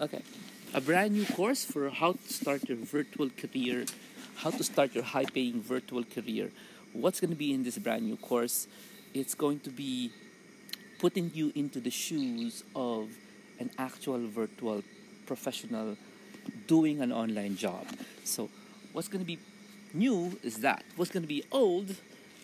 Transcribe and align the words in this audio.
Okay. 0.00 0.22
A 0.72 0.80
brand 0.80 1.12
new 1.12 1.26
course 1.26 1.62
for 1.62 1.90
how 1.90 2.12
to 2.12 2.32
start 2.32 2.66
your 2.66 2.78
virtual 2.78 3.28
career, 3.36 3.84
how 4.36 4.48
to 4.48 4.64
start 4.64 4.94
your 4.94 5.04
high 5.04 5.26
paying 5.26 5.60
virtual 5.60 6.04
career. 6.04 6.50
What's 6.94 7.20
going 7.20 7.32
to 7.32 7.36
be 7.36 7.52
in 7.52 7.64
this 7.64 7.76
brand 7.76 8.06
new 8.06 8.16
course? 8.16 8.66
It's 9.12 9.34
going 9.34 9.60
to 9.60 9.70
be 9.70 10.10
putting 11.00 11.30
you 11.34 11.52
into 11.54 11.80
the 11.80 11.90
shoes 11.90 12.64
of 12.74 13.10
an 13.58 13.68
actual 13.76 14.26
virtual 14.26 14.82
professional 15.26 15.98
doing 16.66 17.02
an 17.02 17.12
online 17.12 17.56
job. 17.56 17.86
So, 18.24 18.48
what's 18.94 19.08
going 19.08 19.20
to 19.20 19.26
be 19.26 19.38
new 19.92 20.38
is 20.42 20.60
that. 20.60 20.82
What's 20.96 21.10
going 21.10 21.24
to 21.24 21.28
be 21.28 21.44
old 21.52 21.94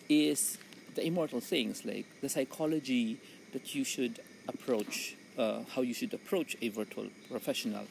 is 0.07 0.59
the 0.93 1.03
immortal 1.03 1.39
things 1.39 1.85
like 1.85 2.05
the 2.21 2.29
psychology 2.29 3.17
that 3.53 3.73
you 3.73 3.83
should 3.83 4.19
approach, 4.47 5.15
uh, 5.37 5.61
how 5.75 5.81
you 5.81 5.93
should 5.93 6.13
approach 6.13 6.55
a 6.61 6.69
virtual 6.69 7.07
professional 7.29 7.85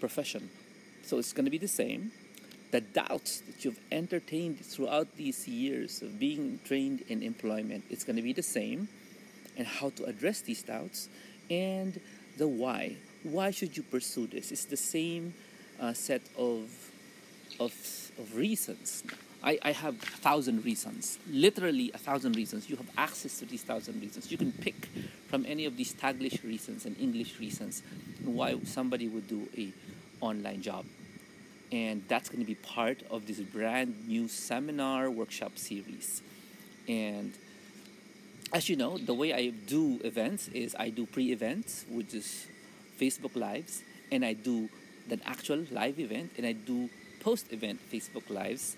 profession. 0.00 0.50
So 1.02 1.18
it's 1.18 1.32
going 1.32 1.44
to 1.44 1.50
be 1.50 1.58
the 1.58 1.68
same. 1.68 2.12
The 2.70 2.80
doubts 2.80 3.40
that 3.40 3.64
you've 3.64 3.80
entertained 3.90 4.64
throughout 4.64 5.16
these 5.16 5.48
years 5.48 6.02
of 6.02 6.18
being 6.18 6.60
trained 6.64 7.02
in 7.08 7.22
employment, 7.22 7.84
it's 7.90 8.04
going 8.04 8.16
to 8.16 8.22
be 8.22 8.32
the 8.32 8.42
same, 8.42 8.88
and 9.56 9.66
how 9.66 9.90
to 9.90 10.04
address 10.04 10.40
these 10.42 10.62
doubts, 10.62 11.08
and 11.50 12.00
the 12.38 12.46
why. 12.46 12.96
Why 13.22 13.50
should 13.50 13.76
you 13.76 13.82
pursue 13.82 14.26
this? 14.28 14.52
It's 14.52 14.64
the 14.64 14.76
same 14.76 15.34
uh, 15.80 15.92
set 15.92 16.22
of, 16.38 16.70
of, 17.58 17.72
of 18.18 18.36
reasons. 18.36 19.02
I, 19.42 19.58
I 19.62 19.72
have 19.72 19.94
a 19.94 20.06
thousand 20.06 20.64
reasons, 20.64 21.18
literally 21.30 21.90
a 21.94 21.98
thousand 21.98 22.36
reasons. 22.36 22.68
You 22.68 22.76
have 22.76 22.90
access 22.98 23.38
to 23.38 23.46
these 23.46 23.62
thousand 23.62 24.00
reasons. 24.00 24.30
You 24.30 24.36
can 24.36 24.52
pick 24.52 24.88
from 25.28 25.46
any 25.46 25.64
of 25.64 25.76
these 25.76 25.94
Taglish 25.94 26.44
reasons 26.44 26.84
and 26.84 26.98
English 26.98 27.38
reasons 27.40 27.82
why 28.24 28.58
somebody 28.64 29.08
would 29.08 29.28
do 29.28 29.48
a 29.56 29.72
online 30.20 30.60
job. 30.60 30.84
And 31.72 32.02
that's 32.08 32.28
going 32.28 32.40
to 32.40 32.46
be 32.46 32.56
part 32.56 33.02
of 33.10 33.26
this 33.26 33.40
brand 33.40 34.08
new 34.08 34.28
seminar 34.28 35.10
workshop 35.10 35.56
series. 35.56 36.20
And 36.88 37.32
as 38.52 38.68
you 38.68 38.76
know, 38.76 38.98
the 38.98 39.14
way 39.14 39.32
I 39.32 39.50
do 39.50 40.00
events 40.04 40.48
is 40.48 40.74
I 40.78 40.90
do 40.90 41.06
pre-events, 41.06 41.86
which 41.88 42.12
is 42.12 42.46
Facebook 43.00 43.36
Lives, 43.36 43.84
and 44.10 44.24
I 44.24 44.32
do 44.34 44.68
an 45.08 45.22
actual 45.24 45.64
live 45.70 45.98
event, 45.98 46.32
and 46.36 46.46
I 46.46 46.52
do 46.52 46.90
post-event 47.20 47.80
Facebook 47.92 48.28
Lives 48.28 48.76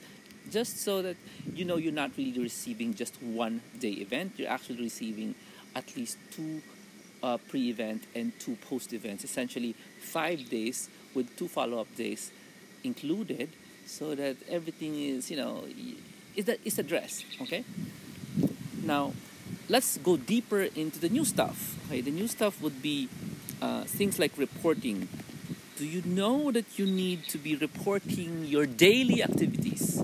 just 0.51 0.83
so 0.83 1.03
that 1.03 1.17
you 1.55 1.65
know 1.65 1.77
you're 1.77 1.93
not 1.93 2.11
really 2.17 2.39
receiving 2.39 2.95
just 2.95 3.21
one 3.23 3.61
day 3.79 3.93
event. 3.93 4.33
You're 4.37 4.51
actually 4.51 4.83
receiving 4.83 5.35
at 5.75 5.97
least 5.97 6.19
two 6.31 6.62
uh, 7.23 7.39
pre-event 7.48 8.05
and 8.15 8.39
two 8.39 8.57
post-events. 8.69 9.25
Essentially 9.25 9.75
five 10.01 10.48
days 10.48 10.89
with 11.15 11.35
two 11.37 11.48
follow-up 11.48 11.95
days 11.97 12.31
included 12.85 13.48
so 13.87 14.15
that 14.15 14.37
everything 14.48 15.01
is 15.01 15.31
you 15.31 15.37
know 15.37 15.65
is 16.35 16.45
that 16.47 16.59
is 16.65 16.79
addressed 16.79 17.25
okay? 17.41 17.65
Now 18.83 19.13
let's 19.69 19.98
go 19.98 20.17
deeper 20.17 20.63
into 20.63 20.98
the 20.98 21.09
new 21.09 21.25
stuff 21.25 21.79
okay? 21.87 22.01
The 22.01 22.11
new 22.11 22.29
stuff 22.29 22.61
would 22.63 22.83
be 22.83 23.09
uh, 23.61 23.85
things 23.85 24.19
like 24.19 24.37
reporting. 24.37 25.09
Do 25.77 25.87
you 25.87 26.03
know 26.05 26.51
that 26.53 26.79
you 26.79 26.87
need 26.87 27.25
to 27.29 27.39
be 27.39 27.57
reporting 27.57 28.45
your 28.45 28.67
daily 28.67 29.23
activities 29.23 30.03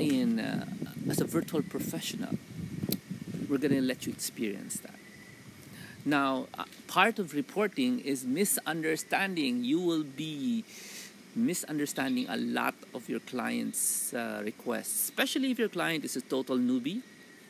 in 0.00 0.40
uh, 0.40 0.66
as 1.08 1.20
a 1.20 1.24
virtual 1.24 1.62
professional 1.62 2.34
we're 3.48 3.58
going 3.58 3.72
to 3.72 3.82
let 3.82 4.06
you 4.06 4.12
experience 4.12 4.78
that. 4.78 4.94
Now 6.04 6.46
uh, 6.56 6.64
part 6.86 7.18
of 7.18 7.34
reporting 7.34 7.98
is 7.98 8.24
misunderstanding. 8.24 9.64
You 9.64 9.80
will 9.80 10.04
be 10.04 10.64
misunderstanding 11.34 12.26
a 12.28 12.36
lot 12.36 12.74
of 12.94 13.08
your 13.08 13.20
clients 13.20 14.12
uh, 14.12 14.42
requests 14.44 15.04
especially 15.04 15.52
if 15.52 15.58
your 15.60 15.68
client 15.68 16.04
is 16.04 16.16
a 16.16 16.20
total 16.20 16.58
newbie 16.58 17.02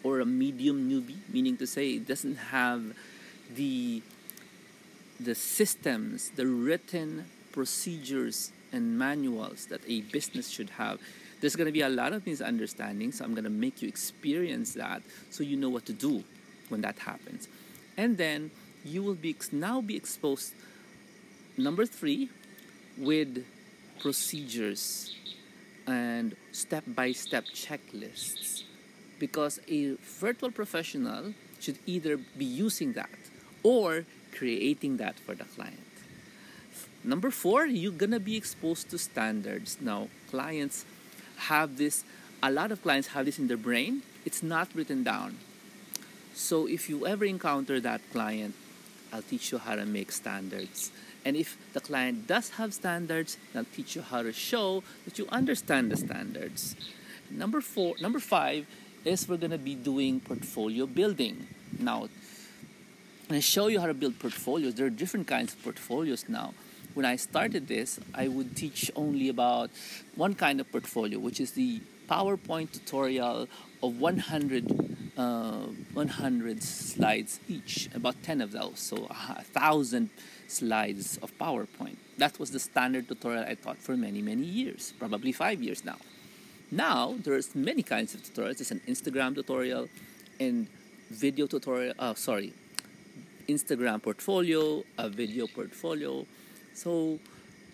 or 0.03 0.21
a 0.21 0.27
medium 0.27 0.91
newbie 0.91 1.17
meaning 1.33 1.57
to 1.57 1.67
say 1.67 1.93
it 1.93 2.07
doesn't 2.07 2.37
have 2.37 2.83
the 3.55 4.03
the 5.19 5.35
systems 5.35 6.31
the 6.37 6.47
written 6.47 7.25
procedures 7.53 8.53
and 8.71 8.99
manuals 8.99 9.67
that 9.67 9.81
a 9.89 10.03
business 10.03 10.51
should 10.51 10.71
have 10.71 11.01
there's 11.41 11.57
going 11.57 11.67
to 11.67 11.73
be 11.73 11.81
a 11.81 11.89
lot 11.89 12.13
of 12.13 12.27
misunderstandings. 12.27 13.19
So 13.19 13.25
I'm 13.25 13.33
going 13.33 13.45
to 13.45 13.51
make 13.51 13.83
you 13.83 13.89
experience 13.89 14.75
that 14.75 15.03
so 15.31 15.43
you 15.43 15.57
know 15.57 15.71
what 15.71 15.87
to 15.87 15.93
do 15.93 16.25
when 16.69 16.81
that 16.83 16.99
happens. 16.99 17.49
And 17.97 18.17
then 18.17 18.51
you 18.85 19.03
will 19.03 19.15
be 19.15 19.37
now 19.53 19.81
be 19.81 19.97
exposed 19.97 20.55
number 21.57 21.87
3 21.87 22.29
with 22.99 23.45
procedures 24.01 25.15
and 25.87 26.37
step-by-step 26.53 27.45
checklists 27.47 28.65
because 29.19 29.61
a 29.69 29.95
virtual 30.21 30.51
professional 30.51 31.35
should 31.61 31.79
either 31.87 32.17
be 32.17 32.45
using 32.45 32.95
that 32.95 33.11
or 33.63 34.05
creating 34.35 34.97
that 34.97 35.19
for 35.19 35.35
the 35.35 35.45
client. 35.45 35.77
Number 37.05 37.31
four, 37.31 37.67
you're 37.67 37.93
gonna 37.93 38.21
be 38.21 38.37
exposed 38.37 38.91
to 38.91 38.99
standards. 38.99 39.79
Now, 39.81 40.09
clients 40.31 40.85
have 41.41 41.79
this, 41.79 42.05
a 42.43 42.51
lot 42.51 42.73
of 42.73 42.83
clients 42.83 43.09
have 43.09 43.27
this 43.27 43.39
in 43.39 43.49
their 43.49 43.57
brain, 43.57 44.03
it's 44.25 44.43
not 44.43 44.69
written 44.75 45.03
down. 45.03 45.37
So 46.35 46.67
if 46.67 46.89
you 46.89 47.07
ever 47.07 47.25
encounter 47.25 47.81
that 47.81 48.01
client, 48.13 48.55
I'll 49.13 49.23
teach 49.23 49.53
you 49.53 49.59
how 49.59 49.75
to 49.75 49.85
make 49.85 50.13
standards. 50.13 50.93
And 51.25 51.37
if 51.37 51.57
the 51.73 51.81
client 51.81 52.27
does 52.27 52.51
have 52.51 52.73
standards, 52.73 53.37
I'll 53.55 53.65
teach 53.65 53.97
you 53.97 54.03
how 54.03 54.23
to 54.23 54.33
show 54.33 54.83
that 55.05 55.19
you 55.19 55.27
understand 55.31 55.91
the 55.91 55.97
standards. 55.97 56.77
Number 57.31 57.61
four, 57.61 57.95
number 58.01 58.21
five 58.21 58.67
is 59.05 59.29
we're 59.29 59.37
gonna 59.37 59.59
be 59.59 59.75
doing 59.75 60.21
portfolio 60.21 60.87
building. 60.87 61.47
Now, 61.79 62.09
I 63.31 63.41
show 63.41 63.69
you 63.69 63.81
how 63.81 63.87
to 63.87 63.95
build 63.95 64.19
portfolios. 64.19 64.75
There 64.75 64.87
are 64.87 64.91
different 64.91 65.27
kinds 65.27 65.53
of 65.55 65.63
portfolios 65.63 66.29
now 66.29 66.53
when 66.95 67.07
I 67.07 67.17
started 67.17 67.69
this, 67.69 67.99
I 68.15 68.29
would 68.29 68.57
teach 68.57 68.91
only 68.97 69.29
about 69.29 69.71
one 70.17 70.35
kind 70.35 70.61
of 70.61 70.71
portfolio, 70.71 71.19
which 71.19 71.41
is 71.41 71.53
the 71.53 71.81
PowerPoint 72.09 72.73
tutorial 72.73 73.49
of 73.83 74.01
100, 74.01 75.13
uh, 75.17 75.67
100 75.95 76.63
slides 76.63 77.41
each, 77.49 77.89
about 77.95 78.21
10 78.23 78.41
of 78.41 78.53
those, 78.53 78.81
so 78.81 79.07
a 79.11 79.43
thousand 79.43 80.11
slides 80.49 81.19
of 81.19 81.37
PowerPoint. 81.39 81.97
That 82.19 82.39
was 82.39 82.51
the 82.51 82.59
standard 82.59 83.09
tutorial 83.09 83.45
I 83.47 83.55
taught 83.55 83.79
for 83.79 83.97
many, 83.97 84.23
many 84.23 84.45
years, 84.45 84.93
probably 84.99 85.33
five 85.33 85.63
years 85.63 85.85
now. 85.85 85.99
Now, 86.71 87.17
there's 87.19 87.55
many 87.55 87.83
kinds 87.83 88.15
of 88.15 88.23
tutorials. 88.23 88.59
There's 88.59 88.71
an 88.71 88.81
Instagram 88.87 89.35
tutorial 89.35 89.89
and 90.39 90.69
video 91.11 91.47
tutorial, 91.47 91.95
oh, 91.99 92.15
sorry, 92.15 92.53
Instagram 93.49 94.03
portfolio, 94.03 94.85
a 94.99 95.09
video 95.09 95.47
portfolio, 95.47 96.27
so 96.75 97.19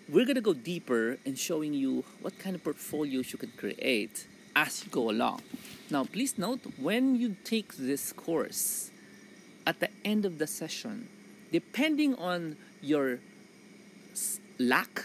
we're 0.09 0.25
gonna 0.25 0.41
go 0.41 0.53
deeper 0.53 1.17
in 1.25 1.35
showing 1.35 1.73
you 1.73 2.03
what 2.21 2.37
kind 2.39 2.55
of 2.55 2.63
portfolios 2.63 3.31
you 3.31 3.37
can 3.37 3.51
create 3.57 4.27
as 4.55 4.83
you 4.83 4.89
go 4.89 5.09
along. 5.09 5.41
Now, 5.89 6.03
please 6.03 6.37
note 6.37 6.61
when 6.77 7.15
you 7.15 7.35
take 7.43 7.75
this 7.77 8.11
course, 8.11 8.91
at 9.65 9.81
the 9.81 9.89
end 10.05 10.25
of 10.25 10.39
the 10.39 10.47
session, 10.47 11.09
depending 11.51 12.15
on 12.15 12.55
your 12.81 13.19
lack 14.57 15.03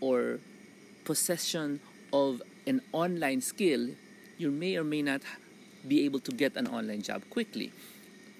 or 0.00 0.40
possession 1.04 1.80
of 2.12 2.42
an 2.66 2.82
online 2.92 3.40
skill, 3.40 3.88
you 4.38 4.50
may 4.50 4.76
or 4.76 4.84
may 4.84 5.02
not 5.02 5.22
be 5.86 6.04
able 6.04 6.18
to 6.20 6.32
get 6.32 6.56
an 6.56 6.66
online 6.66 7.00
job 7.00 7.22
quickly. 7.30 7.72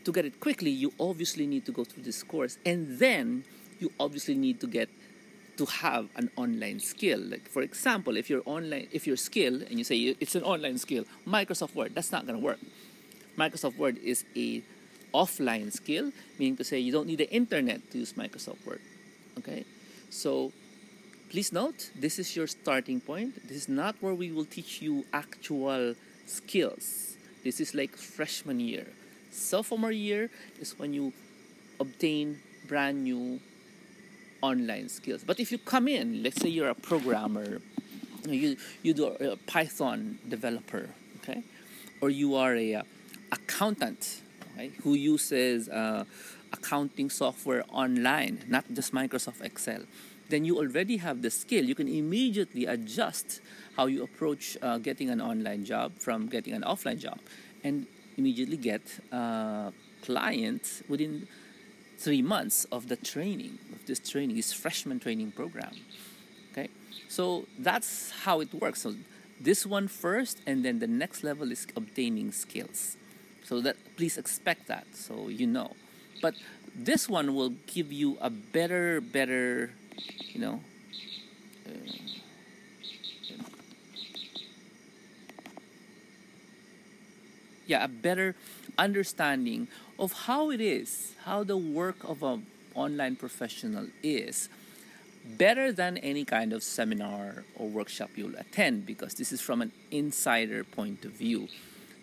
To 0.05 0.13
get 0.13 0.25
it 0.25 0.41
quickly, 0.41 0.71
you 0.71 0.93
obviously 0.99 1.47
need 1.47 1.65
to 1.67 1.72
go 1.72 1.84
through 1.84 2.03
this 2.03 2.22
course 2.22 2.59
and 2.67 2.99
then 2.99 3.45
you 3.78 3.93
obviously 3.99 4.34
need 4.34 4.61
to 4.61 4.67
get 4.67 4.89
to 5.57 5.67
have 5.67 6.09
an 6.17 6.31
online 6.37 6.81
skill. 6.81 7.19
Like 7.19 7.49
for 7.49 7.63
example, 7.63 8.17
if 8.17 8.28
you're 8.28 8.43
online, 8.45 8.89
if 8.93 9.07
you're 9.07 9.17
skilled 9.17 9.63
and 9.63 9.78
you 9.78 9.84
say 9.84 9.97
it's 10.21 10.34
an 10.34 10.43
online 10.43 10.78
skill, 10.78 11.05
Microsoft 11.27 11.75
Word, 11.75 11.95
that's 11.95 12.13
not 12.13 12.27
gonna 12.27 12.39
work. 12.39 12.59
Microsoft 13.37 13.77
Word 13.77 13.99
is 13.99 14.25
a 14.37 14.63
offline 15.15 15.73
skill, 15.73 16.13
meaning 16.39 16.57
to 16.57 16.65
say 16.65 16.78
you 16.78 16.93
don't 16.93 17.07
need 17.07 17.19
the 17.19 17.31
internet 17.31 17.91
to 17.91 17.99
use 17.99 18.13
Microsoft 18.15 18.65
Word. 18.67 18.81
Okay, 19.39 19.65
so 20.11 20.53
please 21.31 21.53
note 21.53 21.91
this 21.95 22.19
is 22.19 22.37
your 22.37 22.47
starting 22.47 23.01
point. 23.01 23.49
This 23.49 23.57
is 23.57 23.69
not 23.69 23.97
where 24.01 24.15
we 24.15 24.31
will 24.31 24.45
teach 24.45 24.83
you 24.83 25.05
actual 25.13 25.95
skills. 26.27 27.17
This 27.45 27.61
is 27.61 27.75
like 27.75 27.97
freshman 27.97 28.61
year. 28.61 28.87
Sophomore 29.31 29.93
year 29.93 30.31
is 30.61 30.79
when 30.79 30.93
you 30.93 31.13
obtain 31.79 32.41
brand 32.67 33.05
new 33.05 33.41
online 34.51 34.89
skills. 34.89 35.22
But 35.25 35.37
if 35.41 35.48
you 35.53 35.59
come 35.59 35.87
in, 35.89 36.22
let's 36.22 36.41
say 36.43 36.48
you're 36.48 36.75
a 36.78 36.81
programmer, 36.91 37.60
you 38.28 38.57
you 38.83 38.93
do 38.95 39.04
a, 39.07 39.37
Python 39.53 40.19
developer, 40.28 40.84
okay, 41.19 41.43
or 42.01 42.09
you 42.10 42.28
are 42.43 42.54
a, 42.54 42.72
a 42.72 42.81
uh, 42.81 42.83
accountant, 43.39 44.03
right? 44.57 44.72
who 44.83 44.95
uses 45.15 45.69
uh, 45.69 46.04
accounting 46.53 47.10
software 47.10 47.65
online, 47.83 48.34
not 48.48 48.65
just 48.72 48.93
Microsoft 48.93 49.41
Excel, 49.43 49.83
then 50.28 50.45
you 50.45 50.59
already 50.59 50.97
have 50.98 51.22
the 51.22 51.31
skill. 51.31 51.65
You 51.65 51.75
can 51.75 51.89
immediately 51.89 52.66
adjust 52.66 53.41
how 53.77 53.87
you 53.87 54.03
approach 54.03 54.57
uh, 54.63 54.78
getting 54.78 55.10
an 55.10 55.21
online 55.21 55.65
job 55.65 55.93
from 55.98 56.27
getting 56.27 56.54
an 56.54 56.63
offline 56.63 56.98
job 56.98 57.19
and 57.63 57.87
immediately 58.16 58.57
get 58.57 58.83
uh, 59.13 59.71
clients 60.03 60.83
within 60.89 61.27
three 61.98 62.22
months 62.22 62.65
of 62.71 62.89
the 62.89 62.97
training, 62.97 63.59
of 63.72 63.87
this 63.87 63.98
training, 63.98 64.37
this 64.37 64.53
freshman 64.53 65.01
training 65.01 65.33
program. 65.33 65.72
Okay, 66.53 66.69
so 67.09 67.47
that's 67.59 68.10
how 68.25 68.41
it 68.41 68.53
works. 68.54 68.83
So 68.83 68.95
this 69.41 69.66
one 69.66 69.89
first, 69.89 70.41
and 70.47 70.65
then 70.65 70.78
the 70.78 70.87
next 70.87 71.25
level 71.25 71.53
is 71.53 71.66
obtaining 71.77 72.33
skills. 72.33 72.97
So 73.45 73.60
that 73.60 73.77
please 73.97 74.19
expect 74.19 74.66
that, 74.69 74.87
so 74.93 75.28
you 75.28 75.47
know. 75.47 75.77
But 76.21 76.34
this 76.75 77.09
one 77.09 77.34
will 77.34 77.54
give 77.66 77.93
you 77.93 78.19
a 78.21 78.31
better, 78.31 79.01
better, 79.01 79.71
you 80.33 80.41
know. 80.41 80.60
Uh, 81.66 81.71
yeah, 87.66 87.84
a 87.84 87.89
better 87.89 88.34
understanding 88.78 89.69
of 89.98 90.13
how 90.13 90.51
it 90.51 90.60
is, 90.60 91.15
how 91.25 91.45
the 91.45 91.57
work 91.57 91.97
of 92.04 92.22
an 92.22 92.47
online 92.75 93.16
professional 93.16 93.87
is, 94.03 94.48
better 95.27 95.72
than 95.72 95.98
any 95.98 96.25
kind 96.25 96.53
of 96.53 96.63
seminar 96.63 97.45
or 97.57 97.69
workshop 97.69 98.10
you'll 98.15 98.37
attend 98.37 98.87
because 98.87 99.15
this 99.15 99.33
is 99.33 99.41
from 99.41 99.60
an 99.63 99.72
insider 99.91 100.63
point 100.63 101.04
of 101.04 101.13
view. 101.13 101.48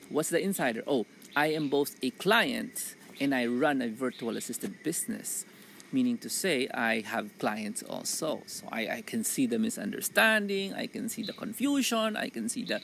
What's 0.10 0.30
the 0.30 0.42
insider? 0.42 0.84
Oh, 0.86 1.06
I 1.36 1.48
am 1.48 1.70
both 1.70 1.96
a 2.04 2.10
client 2.12 2.96
and 3.20 3.34
I 3.34 3.46
run 3.46 3.82
a 3.82 3.90
virtual 3.90 4.38
assistant 4.38 4.84
business. 4.84 5.46
Meaning 5.92 6.18
to 6.20 6.30
say, 6.30 6.68
I 6.74 7.02
have 7.02 7.38
clients 7.38 7.84
also. 7.84 8.42
So 8.48 8.68
I, 8.72 8.88
I 8.88 9.02
can 9.02 9.24
see 9.24 9.46
the 9.46 9.60
misunderstanding, 9.60 10.74
I 10.74 10.88
can 10.88 11.08
see 11.08 11.22
the 11.22 11.34
confusion, 11.34 12.18
I 12.18 12.30
can 12.30 12.50
see 12.50 12.64
the 12.64 12.82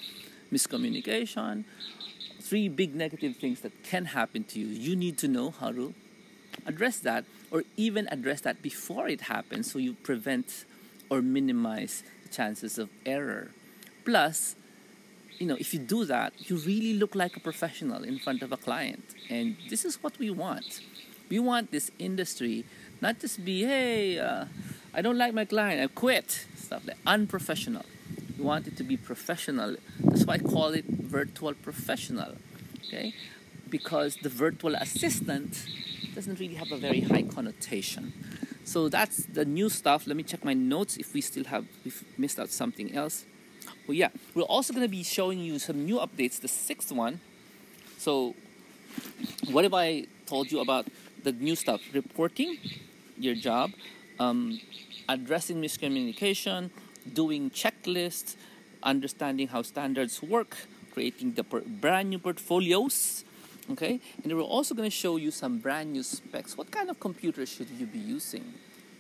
miscommunication. 0.53 1.63
Three 2.39 2.69
big 2.69 2.95
negative 2.95 3.37
things 3.37 3.61
that 3.61 3.83
can 3.83 4.05
happen 4.05 4.43
to 4.45 4.59
you. 4.59 4.67
You 4.67 4.95
need 4.95 5.17
to 5.19 5.27
know 5.27 5.51
how 5.51 5.71
to 5.71 5.93
address 6.65 6.99
that 6.99 7.25
or 7.51 7.63
even 7.77 8.07
address 8.11 8.41
that 8.41 8.61
before 8.61 9.07
it 9.07 9.21
happens 9.21 9.71
so 9.71 9.79
you 9.79 9.93
prevent 9.93 10.65
or 11.09 11.21
minimize 11.21 12.03
the 12.23 12.29
chances 12.29 12.77
of 12.77 12.89
error. 13.05 13.51
Plus, 14.05 14.55
you 15.37 15.47
know, 15.47 15.55
if 15.59 15.73
you 15.73 15.79
do 15.79 16.05
that, 16.05 16.33
you 16.49 16.57
really 16.57 16.93
look 16.93 17.15
like 17.15 17.35
a 17.35 17.39
professional 17.39 18.03
in 18.03 18.19
front 18.19 18.41
of 18.41 18.51
a 18.51 18.57
client. 18.57 19.03
And 19.29 19.57
this 19.69 19.85
is 19.85 20.01
what 20.03 20.17
we 20.19 20.29
want. 20.29 20.81
We 21.29 21.39
want 21.39 21.71
this 21.71 21.91
industry 21.99 22.65
not 23.01 23.19
just 23.19 23.43
be, 23.45 23.63
hey, 23.63 24.19
uh, 24.19 24.45
I 24.93 25.01
don't 25.01 25.17
like 25.17 25.33
my 25.33 25.45
client, 25.45 25.81
I 25.81 25.87
quit. 25.87 26.45
Stuff 26.55 26.85
like 26.85 26.97
unprofessional. 27.05 27.85
We 28.39 28.45
want 28.45 28.67
it 28.67 28.77
to 28.77 28.83
be 28.85 28.95
professional. 28.95 29.75
That's 29.99 30.23
why 30.23 30.35
I 30.35 30.37
call 30.37 30.69
it 30.69 30.85
virtual 30.85 31.53
professional. 31.53 32.35
Okay? 32.85 33.13
Because 33.69 34.15
the 34.15 34.29
virtual 34.29 34.75
assistant 34.75 35.65
doesn't 36.15 36.39
really 36.39 36.55
have 36.55 36.71
a 36.71 36.77
very 36.77 37.01
high 37.01 37.23
connotation. 37.23 38.13
So 38.63 38.87
that's 38.87 39.25
the 39.25 39.43
new 39.43 39.67
stuff. 39.67 40.07
Let 40.07 40.15
me 40.15 40.23
check 40.23 40.45
my 40.45 40.53
notes 40.53 40.95
if 40.95 41.13
we 41.13 41.19
still 41.19 41.43
have, 41.45 41.65
we've 41.83 42.01
missed 42.17 42.39
out 42.39 42.49
something 42.49 42.95
else. 42.95 43.25
Well, 43.85 43.95
yeah, 43.95 44.09
we're 44.33 44.43
also 44.43 44.71
going 44.73 44.85
to 44.85 44.91
be 44.91 45.03
showing 45.03 45.39
you 45.39 45.59
some 45.59 45.83
new 45.83 45.97
updates, 45.97 46.39
the 46.39 46.47
sixth 46.47 46.93
one. 46.93 47.19
So, 47.97 48.35
what 49.51 49.65
have 49.65 49.73
I 49.73 50.05
told 50.25 50.49
you 50.49 50.61
about 50.61 50.87
the 51.23 51.33
new 51.33 51.57
stuff? 51.57 51.81
Reporting 51.93 52.57
your 53.17 53.35
job, 53.35 53.71
um, 54.17 54.61
addressing 55.09 55.61
miscommunication, 55.61 56.69
doing 57.09 57.49
checklists, 57.49 58.35
understanding 58.83 59.47
how 59.47 59.61
standards 59.61 60.21
work, 60.21 60.55
creating 60.93 61.33
the 61.33 61.43
brand 61.43 62.09
new 62.09 62.19
portfolios. 62.19 63.25
Okay, 63.71 63.99
and 64.23 64.35
we're 64.35 64.41
also 64.41 64.73
going 64.73 64.89
to 64.89 64.95
show 64.95 65.17
you 65.17 65.29
some 65.29 65.59
brand 65.59 65.93
new 65.93 66.01
specs. 66.01 66.57
What 66.57 66.71
kind 66.71 66.89
of 66.89 66.99
computer 66.99 67.45
should 67.45 67.69
you 67.69 67.85
be 67.85 67.99
using? 67.99 68.53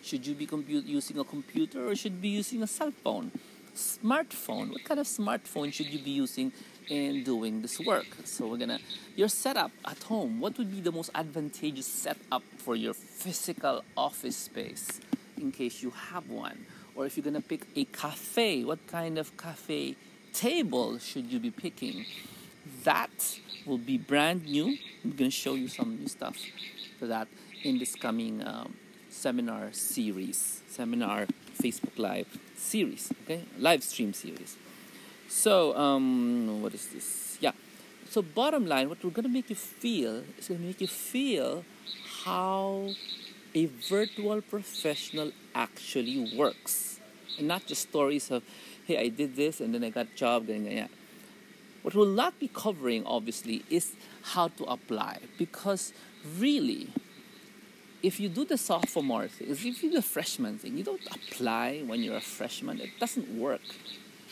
Should 0.03 0.27
you 0.27 0.35
be 0.35 0.47
using 0.67 1.17
a 1.17 1.23
computer 1.23 1.87
or 1.87 1.95
should 1.95 2.13
you 2.13 2.19
be 2.19 2.29
using 2.29 2.61
a 2.61 2.67
cell 2.67 2.91
phone? 2.91 3.31
smartphone. 3.75 4.71
What 4.71 4.83
kind 4.83 4.99
of 4.99 5.07
smartphone 5.07 5.73
should 5.73 5.87
you 5.87 5.99
be 5.99 6.11
using 6.11 6.51
in 6.87 7.23
doing 7.23 7.61
this 7.61 7.79
work? 7.79 8.07
So 8.25 8.47
we're 8.47 8.57
gonna 8.57 8.79
your 9.15 9.29
setup 9.29 9.71
at 9.85 10.03
home. 10.03 10.39
What 10.39 10.57
would 10.57 10.71
be 10.71 10.81
the 10.81 10.91
most 10.91 11.11
advantageous 11.15 11.87
setup 11.87 12.43
for 12.57 12.75
your 12.75 12.93
physical 12.93 13.83
office 13.95 14.37
space 14.37 14.99
in 15.37 15.51
case 15.51 15.81
you 15.81 15.91
have 16.11 16.29
one? 16.29 16.65
Or 16.99 17.05
if 17.05 17.15
you're 17.15 17.23
gonna 17.23 17.39
pick 17.39 17.65
a 17.77 17.85
cafe, 17.85 18.65
what 18.65 18.85
kind 18.87 19.17
of 19.17 19.37
cafe 19.37 19.95
table 20.33 20.97
should 20.99 21.31
you 21.31 21.39
be 21.39 21.49
picking? 21.49 22.05
That 22.83 23.39
will 23.65 23.77
be 23.77 23.97
brand 23.97 24.43
new. 24.43 24.77
I'm 25.05 25.11
gonna 25.11 25.31
show 25.31 25.53
you 25.53 25.69
some 25.69 25.95
new 25.95 26.09
stuff 26.09 26.35
for 26.99 27.07
that 27.07 27.29
in 27.63 27.79
this 27.79 27.95
coming 27.95 28.45
um, 28.45 28.73
seminar 29.09 29.71
series, 29.71 30.61
seminar 30.67 31.27
Facebook 31.57 31.97
Live 31.97 32.37
series, 32.57 33.13
okay, 33.23 33.45
live 33.57 33.81
stream 33.81 34.11
series. 34.11 34.57
So, 35.29 35.77
um, 35.77 36.61
what 36.61 36.73
is 36.73 36.85
this? 36.87 37.37
Yeah. 37.39 37.53
So, 38.09 38.21
bottom 38.21 38.67
line, 38.67 38.89
what 38.89 39.01
we're 39.05 39.11
gonna 39.11 39.29
make 39.29 39.49
you 39.49 39.55
feel 39.55 40.23
is 40.37 40.49
gonna 40.49 40.59
make 40.59 40.81
you 40.81 40.87
feel 40.87 41.63
how 42.25 42.89
a 43.55 43.65
virtual 43.65 44.41
professional 44.41 45.31
actually 45.55 46.35
works, 46.35 46.99
and 47.37 47.47
not 47.47 47.65
just 47.65 47.89
stories 47.89 48.31
of, 48.31 48.43
hey, 48.85 48.97
I 48.97 49.07
did 49.09 49.35
this 49.35 49.59
and 49.61 49.73
then 49.73 49.83
I 49.83 49.89
got 49.89 50.07
a 50.07 50.15
job, 50.15 50.49
and 50.49 50.65
yeah. 50.71 50.87
What 51.81 51.95
we'll 51.95 52.07
not 52.07 52.39
be 52.39 52.49
covering, 52.49 53.05
obviously, 53.05 53.63
is 53.69 53.93
how 54.21 54.49
to 54.49 54.63
apply 54.65 55.19
because 55.37 55.93
really 56.37 56.89
if 58.01 58.19
you 58.19 58.29
do 58.29 58.45
the 58.45 58.57
sophomore 58.57 59.27
thing, 59.27 59.49
if 59.49 59.65
you 59.65 59.73
do 59.73 59.89
the 59.91 60.01
freshman 60.01 60.57
thing, 60.57 60.77
you 60.77 60.83
don't 60.83 61.05
apply 61.07 61.79
when 61.85 62.01
you're 62.01 62.17
a 62.17 62.21
freshman. 62.21 62.79
It 62.79 62.91
doesn't 62.99 63.29
work. 63.37 63.61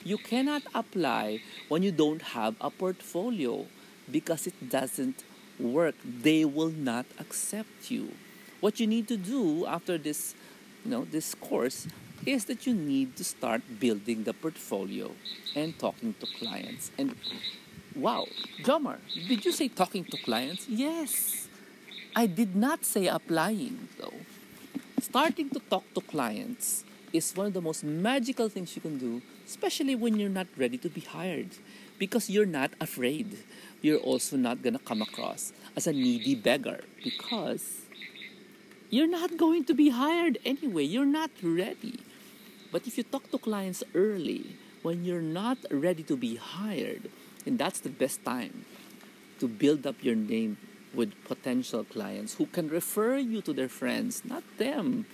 You 0.04 0.18
cannot 0.18 0.64
apply 0.74 1.42
when 1.68 1.84
you 1.84 1.92
don't 1.92 2.22
have 2.22 2.56
a 2.62 2.70
portfolio 2.70 3.66
because 4.10 4.48
it 4.48 4.70
doesn't 4.70 5.24
work. 5.60 5.96
They 6.06 6.46
will 6.46 6.70
not 6.70 7.06
accept 7.20 7.92
you. 7.92 8.14
What 8.60 8.80
you 8.80 8.88
need 8.88 9.08
to 9.10 9.18
do 9.18 9.66
after 9.66 9.98
this, 9.98 10.36
you 10.84 10.92
know, 10.92 11.06
this 11.06 11.36
course 11.36 11.88
is 12.26 12.46
that 12.46 12.66
you 12.66 12.74
need 12.74 13.16
to 13.18 13.24
start 13.24 13.62
building 13.80 14.24
the 14.24 14.34
portfolio 14.34 15.12
and 15.56 15.78
talking 15.78 16.14
to 16.20 16.26
clients. 16.40 16.92
And 16.98 17.16
wow, 17.96 18.26
Jomar, 18.64 18.98
did 19.28 19.46
you 19.46 19.52
say 19.52 19.68
talking 19.68 20.04
to 20.06 20.18
clients? 20.18 20.68
Yes 20.68 21.48
I 22.16 22.26
did 22.28 22.56
not 22.56 22.84
say 22.86 23.08
applying 23.08 23.90
though. 24.00 24.14
Starting 25.00 25.50
to 25.52 25.60
talk 25.70 25.84
to 25.94 26.02
clients 26.02 26.84
is 27.14 27.36
one 27.36 27.48
of 27.48 27.54
the 27.54 27.62
most 27.62 27.84
magical 27.84 28.50
things 28.50 28.76
you 28.76 28.82
can 28.82 28.98
do, 28.98 29.22
especially 29.46 29.96
when 29.96 30.20
you're 30.20 30.30
not 30.34 30.48
ready 30.58 30.78
to 30.80 30.90
be 30.90 31.02
hired. 31.02 31.50
Because 32.00 32.30
you're 32.30 32.46
not 32.50 32.72
afraid. 32.82 33.38
You're 33.82 34.00
also 34.00 34.38
not 34.38 34.62
gonna 34.64 34.80
come 34.80 35.02
across 35.02 35.54
as 35.76 35.88
a 35.88 35.94
needy 35.94 36.36
beggar 36.36 36.82
because 37.04 37.87
you're 38.90 39.08
not 39.08 39.38
going 39.38 39.66
to 39.66 39.74
be 39.74 39.90
hired 39.90 40.38
anyway. 40.46 40.84
You're 40.84 41.06
not 41.06 41.32
ready. 41.42 42.00
But 42.72 42.88
if 42.88 42.98
you 42.98 43.04
talk 43.04 43.30
to 43.32 43.38
clients 43.38 43.84
early, 43.96 44.56
when 44.82 45.04
you're 45.04 45.22
not 45.22 45.58
ready 45.72 46.04
to 46.04 46.16
be 46.16 46.36
hired, 46.36 47.10
then 47.44 47.58
that's 47.58 47.80
the 47.80 47.90
best 47.90 48.24
time 48.24 48.66
to 49.40 49.48
build 49.48 49.86
up 49.86 49.96
your 50.02 50.16
name 50.16 50.58
with 50.94 51.14
potential 51.26 51.84
clients 51.84 52.36
who 52.36 52.46
can 52.46 52.70
refer 52.70 53.18
you 53.18 53.42
to 53.42 53.54
their 53.54 53.70
friends, 53.70 54.24
not 54.26 54.44
them. 54.58 55.06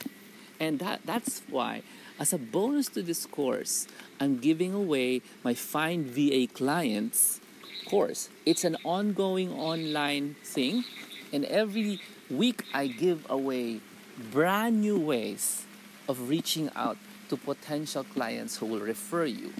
And 0.59 0.79
that, 0.79 1.01
that's 1.05 1.41
why, 1.49 1.81
as 2.19 2.31
a 2.31 2.37
bonus 2.37 2.87
to 2.89 3.01
this 3.01 3.25
course, 3.25 3.87
I'm 4.19 4.37
giving 4.37 4.73
away 4.73 5.21
my 5.43 5.53
Find 5.53 6.05
VA 6.05 6.47
Clients 6.47 7.41
course. 7.89 8.29
It's 8.45 8.63
an 8.63 8.77
ongoing 8.83 9.51
online 9.51 10.35
thing, 10.43 10.85
and 11.33 11.43
every 11.45 11.99
week 12.29 12.63
I 12.73 12.87
give 12.87 13.25
away 13.29 13.79
brand 14.31 14.81
new 14.81 14.99
ways 14.99 15.65
of 16.07 16.29
reaching 16.29 16.69
out 16.75 16.97
to 17.29 17.37
potential 17.37 18.03
clients 18.03 18.57
who 18.57 18.65
will 18.65 18.79
refer 18.79 19.25
you. 19.25 19.53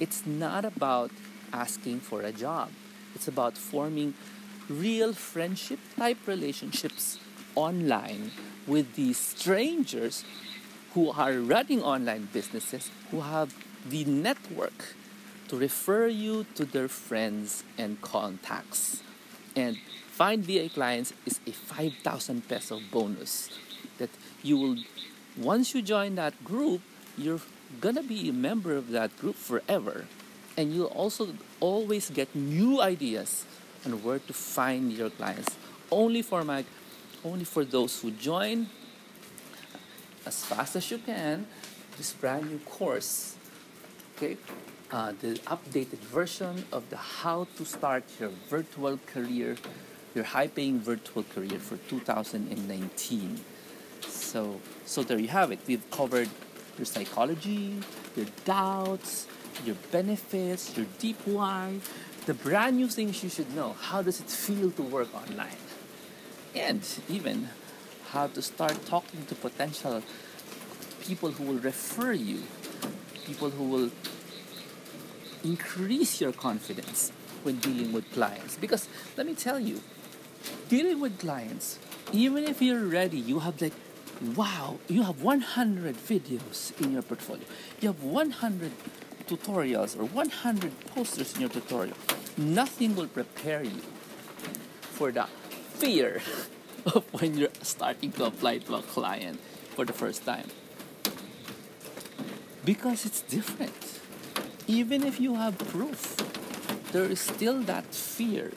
It's 0.00 0.26
not 0.26 0.64
about 0.64 1.10
asking 1.52 2.00
for 2.00 2.22
a 2.22 2.32
job, 2.32 2.70
it's 3.14 3.28
about 3.28 3.56
forming 3.56 4.14
real 4.68 5.12
friendship 5.12 5.78
type 5.96 6.18
relationships 6.26 7.18
online 7.54 8.32
with 8.66 8.94
these 8.94 9.18
strangers 9.18 10.24
who 10.92 11.10
are 11.10 11.32
running 11.32 11.82
online 11.82 12.28
businesses 12.32 12.90
who 13.10 13.20
have 13.20 13.54
the 13.88 14.04
network 14.04 14.94
to 15.48 15.56
refer 15.56 16.06
you 16.06 16.44
to 16.54 16.64
their 16.64 16.88
friends 16.88 17.64
and 17.78 18.00
contacts. 18.02 19.02
And 19.58 19.76
find 20.14 20.44
VA 20.44 20.68
clients 20.70 21.12
is 21.26 21.40
a 21.44 21.50
5,000 21.50 22.46
peso 22.46 22.78
bonus 22.92 23.50
that 23.98 24.10
you 24.40 24.56
will, 24.56 24.76
once 25.36 25.74
you 25.74 25.82
join 25.82 26.14
that 26.14 26.44
group, 26.44 26.80
you're 27.16 27.42
gonna 27.80 28.04
be 28.04 28.28
a 28.28 28.32
member 28.32 28.76
of 28.76 28.90
that 28.90 29.18
group 29.18 29.34
forever. 29.34 30.06
And 30.56 30.72
you'll 30.72 30.94
also 30.94 31.34
always 31.58 32.08
get 32.10 32.34
new 32.36 32.80
ideas 32.80 33.44
on 33.84 34.02
where 34.04 34.20
to 34.20 34.32
find 34.32 34.92
your 34.92 35.10
clients. 35.10 35.56
Only 35.90 36.22
for 36.22 36.44
my, 36.44 36.64
only 37.24 37.44
for 37.44 37.64
those 37.64 38.00
who 38.00 38.12
join 38.12 38.68
as 40.24 40.44
fast 40.44 40.76
as 40.76 40.88
you 40.90 40.98
can 40.98 41.46
this 41.96 42.12
brand 42.12 42.46
new 42.46 42.58
course. 42.60 43.34
Okay, 44.16 44.36
uh, 44.90 45.12
the 45.20 45.34
updated 45.46 45.98
version 45.98 46.64
of 46.72 46.88
the 46.90 46.96
how 46.96 47.46
to 47.56 47.64
start 47.64 48.04
your 48.18 48.30
virtual 48.48 48.98
career, 49.06 49.56
your 50.14 50.24
high-paying 50.24 50.80
virtual 50.80 51.24
career 51.24 51.58
for 51.58 51.76
2019. 51.88 53.40
So, 54.00 54.60
so 54.86 55.02
there 55.02 55.18
you 55.18 55.28
have 55.28 55.52
it. 55.52 55.60
We've 55.66 55.88
covered 55.90 56.30
your 56.78 56.86
psychology, 56.86 57.80
your 58.16 58.26
doubts, 58.44 59.26
your 59.64 59.76
benefits, 59.92 60.76
your 60.76 60.86
deep 60.98 61.18
why, 61.26 61.80
the 62.26 62.34
brand 62.34 62.76
new 62.76 62.88
things 62.88 63.22
you 63.22 63.28
should 63.28 63.54
know. 63.54 63.74
How 63.80 64.02
does 64.02 64.20
it 64.20 64.30
feel 64.30 64.70
to 64.72 64.82
work 64.82 65.14
online? 65.14 65.56
And 66.54 66.82
even 67.08 67.48
how 68.10 68.28
to 68.28 68.40
start 68.40 68.86
talking 68.86 69.26
to 69.26 69.34
potential 69.34 70.02
people 71.02 71.30
who 71.30 71.44
will 71.44 71.60
refer 71.60 72.12
you, 72.12 72.42
people 73.26 73.50
who 73.50 73.64
will 73.64 73.90
increase 75.44 76.20
your 76.20 76.32
confidence 76.32 77.12
when 77.42 77.56
dealing 77.56 77.92
with 77.92 78.10
clients. 78.12 78.56
Because 78.56 78.88
let 79.16 79.26
me 79.26 79.34
tell 79.34 79.58
you, 79.58 79.80
dealing 80.68 81.00
with 81.00 81.18
clients, 81.18 81.78
even 82.12 82.44
if 82.44 82.62
you're 82.62 82.84
ready, 82.84 83.18
you 83.18 83.40
have 83.40 83.60
like, 83.60 83.74
wow, 84.34 84.78
you 84.88 85.02
have 85.02 85.22
100 85.22 85.96
videos 85.96 86.78
in 86.80 86.92
your 86.92 87.02
portfolio, 87.02 87.44
you 87.80 87.88
have 87.88 88.02
100 88.02 88.72
tutorials 89.26 89.98
or 89.98 90.04
100 90.04 90.80
posters 90.86 91.34
in 91.34 91.42
your 91.42 91.50
tutorial. 91.50 91.96
Nothing 92.36 92.96
will 92.96 93.08
prepare 93.08 93.62
you 93.62 93.82
for 94.80 95.12
the 95.12 95.26
fear 95.74 96.22
of 96.86 97.04
when 97.12 97.36
you're 97.36 97.54
starting 97.62 98.12
to 98.12 98.24
apply 98.24 98.58
to 98.58 98.76
a 98.76 98.82
client 98.82 99.38
for 99.74 99.84
the 99.84 99.92
first 99.92 100.24
time. 100.24 100.48
Because 102.64 103.06
it's 103.06 103.22
different 103.22 103.87
even 104.68 105.02
if 105.02 105.18
you 105.18 105.34
have 105.34 105.58
proof, 105.70 106.14
there 106.92 107.04
is 107.04 107.20
still 107.20 107.62
that 107.62 107.86
fear. 107.86 108.52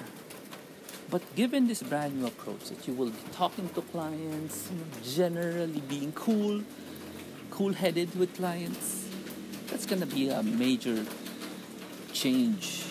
But 1.09 1.21
given 1.35 1.67
this 1.67 1.81
brand 1.81 2.19
new 2.19 2.27
approach 2.27 2.65
that 2.65 2.85
you 2.85 2.93
will 2.93 3.09
be 3.09 3.23
talking 3.31 3.69
to 3.69 3.81
clients, 3.81 4.69
generally 5.03 5.81
being 5.87 6.11
cool, 6.11 6.63
cool 7.49 7.73
headed 7.73 8.13
with 8.15 8.35
clients, 8.35 9.07
that's 9.67 9.85
going 9.85 10.01
to 10.01 10.05
be 10.05 10.29
a 10.29 10.43
major 10.43 11.05
change 12.11 12.85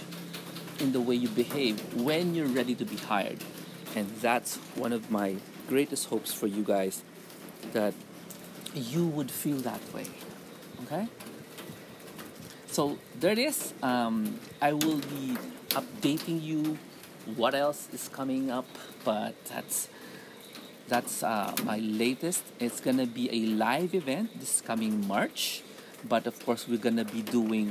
in 0.78 0.92
the 0.92 1.00
way 1.00 1.14
you 1.14 1.28
behave 1.28 1.78
when 1.94 2.34
you're 2.34 2.48
ready 2.48 2.74
to 2.74 2.86
be 2.86 2.96
hired. 2.96 3.44
And 3.94 4.08
that's 4.16 4.56
one 4.76 4.94
of 4.94 5.10
my 5.10 5.36
greatest 5.68 6.08
hopes 6.08 6.32
for 6.32 6.46
you 6.46 6.62
guys 6.62 7.02
that 7.72 7.92
you 8.74 9.06
would 9.06 9.30
feel 9.30 9.58
that 9.58 9.80
way. 9.92 10.06
Okay? 10.84 11.06
So 12.80 12.96
there 13.20 13.32
it 13.32 13.38
is. 13.38 13.75
Um, 13.82 14.40
I 14.62 14.72
will 14.72 15.04
be 15.12 15.37
updating 15.76 16.40
you 16.42 16.78
what 17.37 17.54
else 17.54 17.90
is 17.92 18.08
coming 18.08 18.50
up, 18.50 18.64
but 19.04 19.34
that's 19.44 19.90
that's 20.88 21.22
uh, 21.22 21.52
my 21.62 21.76
latest. 21.76 22.42
It's 22.58 22.80
gonna 22.80 23.04
be 23.04 23.28
a 23.28 23.52
live 23.52 23.94
event 23.94 24.40
this 24.40 24.62
coming 24.62 25.06
March, 25.06 25.60
but 26.08 26.26
of 26.26 26.42
course 26.46 26.66
we're 26.66 26.80
gonna 26.80 27.04
be 27.04 27.20
doing 27.20 27.68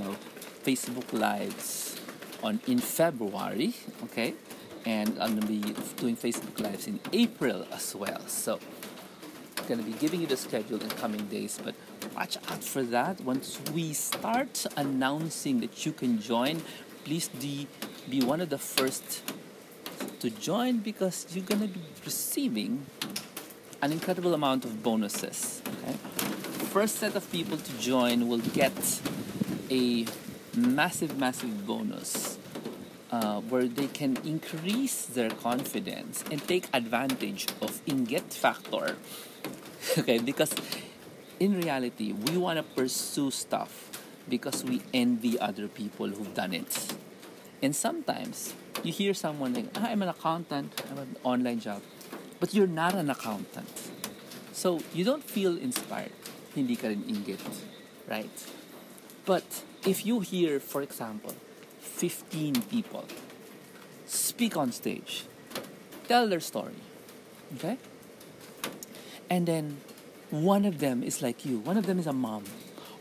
Facebook 0.62 1.12
lives 1.12 1.98
on 2.44 2.62
in 2.68 2.78
February. 2.78 3.74
Okay, 4.04 4.36
and 4.86 5.18
I'm 5.18 5.34
gonna 5.34 5.50
be 5.50 5.74
doing 5.98 6.18
Facebook 6.18 6.62
lives 6.62 6.86
in 6.86 7.00
April 7.14 7.66
as 7.74 7.96
well. 7.96 8.22
So 8.28 8.60
I'm 9.58 9.78
to 9.78 9.84
be 9.84 9.98
giving 9.98 10.22
you 10.22 10.28
the 10.28 10.38
schedule 10.38 10.80
in 10.80 10.90
coming 11.02 11.26
days, 11.34 11.60
but 11.66 11.74
watch 12.16 12.38
out 12.50 12.64
for 12.64 12.84
that. 12.84 13.22
Once 13.22 13.60
we 13.74 13.94
start 13.94 14.66
announcing 14.76 15.60
that 15.62 15.86
you 15.86 15.92
can 15.92 16.22
join, 16.22 16.62
please 17.04 17.30
be, 17.30 17.68
one 18.24 18.42
of 18.42 18.50
the 18.50 18.58
first 18.58 19.24
to 20.20 20.30
join 20.30 20.78
because 20.80 21.28
you're 21.32 21.46
going 21.46 21.62
to 21.62 21.68
be 21.68 21.82
receiving 22.06 22.86
an 23.82 23.92
incredible 23.92 24.34
amount 24.34 24.66
of 24.66 24.84
bonuses. 24.84 25.62
Okay? 25.68 25.94
First 26.74 26.96
set 26.96 27.16
of 27.16 27.30
people 27.32 27.58
to 27.58 27.74
join 27.80 28.28
will 28.28 28.46
get 28.62 29.02
a 29.70 30.06
massive, 30.56 31.18
massive 31.18 31.66
bonus 31.66 32.38
uh, 33.12 33.42
where 33.42 33.68
they 33.68 33.88
can 33.88 34.18
increase 34.24 35.06
their 35.06 35.30
confidence 35.30 36.24
and 36.32 36.46
take 36.48 36.68
advantage 36.74 37.48
of 37.62 37.84
Inggit 37.86 38.34
Factor 38.34 38.98
okay 39.98 40.20
because 40.20 40.54
in 41.40 41.60
reality 41.60 42.14
we 42.14 42.38
want 42.38 42.58
to 42.58 42.64
pursue 42.64 43.32
stuff 43.32 43.90
because 44.28 44.64
we 44.64 44.82
envy 44.94 45.40
other 45.40 45.68
people 45.68 46.08
who've 46.08 46.34
done 46.34 46.54
it. 46.54 46.94
And 47.62 47.76
sometimes 47.76 48.54
you 48.84 48.92
hear 48.92 49.14
someone 49.14 49.54
like 49.54 49.66
ah, 49.76 49.88
i'm 49.90 50.02
an 50.02 50.08
accountant 50.08 50.72
i 50.86 50.88
have 50.90 51.00
an 51.00 51.16
online 51.24 51.60
job 51.60 51.82
but 52.40 52.54
you're 52.54 52.68
not 52.68 52.96
an 52.96 53.10
accountant. 53.10 53.92
So 54.54 54.80
you 54.94 55.04
don't 55.04 55.24
feel 55.24 55.58
inspired. 55.58 56.16
Hindi 56.56 56.76
ka 56.76 56.88
rin 56.88 57.04
inggit 57.04 57.40
right? 58.10 58.46
But 59.26 59.64
if 59.86 60.06
you 60.06 60.20
hear 60.20 60.60
for 60.60 60.82
example 60.82 61.36
15 61.80 62.64
people 62.64 63.06
speak 64.06 64.58
on 64.58 64.72
stage 64.72 65.26
tell 66.08 66.28
their 66.28 66.40
story 66.40 66.80
okay? 67.56 67.78
And 69.30 69.46
then 69.46 69.78
one 70.32 70.66
of 70.66 70.80
them 70.80 71.04
is 71.04 71.22
like 71.22 71.46
you. 71.46 71.60
One 71.60 71.78
of 71.78 71.86
them 71.86 72.00
is 72.00 72.08
a 72.08 72.14
mom. 72.14 72.44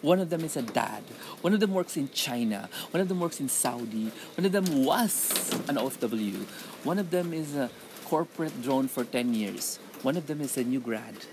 One 0.00 0.20
of 0.20 0.30
them 0.30 0.44
is 0.44 0.56
a 0.56 0.62
dad. 0.62 1.02
One 1.40 1.52
of 1.52 1.60
them 1.60 1.74
works 1.74 1.96
in 1.96 2.08
China. 2.10 2.68
One 2.92 3.00
of 3.00 3.08
them 3.08 3.20
works 3.20 3.40
in 3.40 3.48
Saudi. 3.48 4.12
One 4.36 4.46
of 4.46 4.52
them 4.52 4.84
was 4.84 5.50
an 5.68 5.76
OFW. 5.76 6.44
One 6.84 6.98
of 6.98 7.10
them 7.10 7.32
is 7.32 7.56
a 7.56 7.70
corporate 8.04 8.62
drone 8.62 8.88
for 8.88 9.04
10 9.04 9.34
years. 9.34 9.78
One 10.02 10.16
of 10.16 10.26
them 10.26 10.40
is 10.40 10.56
a 10.56 10.62
new 10.62 10.80
grad. 10.80 11.26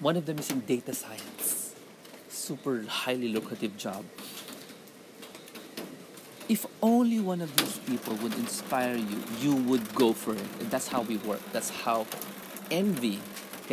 One 0.00 0.16
of 0.16 0.26
them 0.26 0.38
is 0.38 0.50
in 0.50 0.60
data 0.60 0.94
science. 0.94 1.74
Super 2.28 2.84
highly 2.88 3.28
lucrative 3.28 3.76
job. 3.76 4.04
If 6.48 6.66
only 6.82 7.20
one 7.20 7.40
of 7.40 7.54
these 7.56 7.78
people 7.78 8.14
would 8.16 8.34
inspire 8.34 8.96
you, 8.96 9.22
you 9.40 9.54
would 9.54 9.94
go 9.94 10.12
for 10.12 10.34
it. 10.34 10.70
that's 10.70 10.88
how 10.88 11.02
we 11.02 11.18
work. 11.18 11.40
That's 11.52 11.70
how 11.70 12.06
envy 12.70 13.20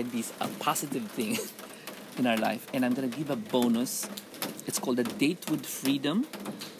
be 0.03 0.24
a 0.39 0.48
positive 0.60 1.10
thing 1.12 1.38
in 2.18 2.27
our 2.27 2.38
life. 2.38 2.68
And 2.74 2.86
I'm 2.86 2.94
gonna 2.94 3.08
give 3.08 3.29
a 3.29 3.36
bonus. 3.36 4.08
It's 4.68 4.79
called 4.79 5.00
a 5.00 5.03
date 5.03 5.50
with 5.50 5.65
freedom. 5.65 6.27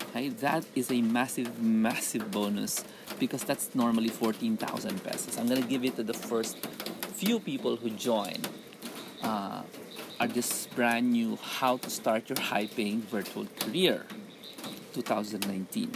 Okay, 0.10 0.30
that 0.30 0.66
is 0.76 0.92
a 0.92 1.02
massive, 1.02 1.62
massive 1.62 2.32
bonus 2.32 2.84
because 3.20 3.44
that's 3.44 3.76
normally 3.76 4.10
14,000 4.10 5.04
pesos. 5.04 5.38
I'm 5.38 5.48
gonna 5.48 5.62
give 5.62 5.84
it 5.84 5.96
to 5.98 6.04
the 6.04 6.14
first 6.14 6.66
few 7.14 7.40
people 7.40 7.76
who 7.76 7.90
join. 7.92 8.38
Uh, 9.22 9.64
are 10.20 10.28
this 10.28 10.68
brand 10.68 11.12
new 11.12 11.38
How 11.42 11.78
to 11.78 11.90
Start 11.90 12.30
Your 12.30 12.40
High 12.40 12.68
Paying 12.68 13.02
Virtual 13.04 13.48
Career 13.60 14.06
2019. 14.94 15.92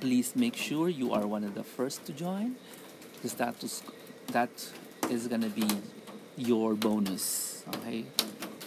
Please 0.00 0.34
make 0.34 0.56
sure 0.56 0.88
you 0.88 1.12
are 1.12 1.26
one 1.26 1.44
of 1.44 1.54
the 1.54 1.62
first 1.62 2.06
to 2.06 2.12
join 2.12 2.56
because 3.14 3.34
that, 3.34 3.60
that 4.28 4.50
is 5.10 5.28
gonna 5.28 5.50
be 5.50 5.68
your 6.36 6.74
bonus. 6.74 7.64
Okay? 7.76 8.04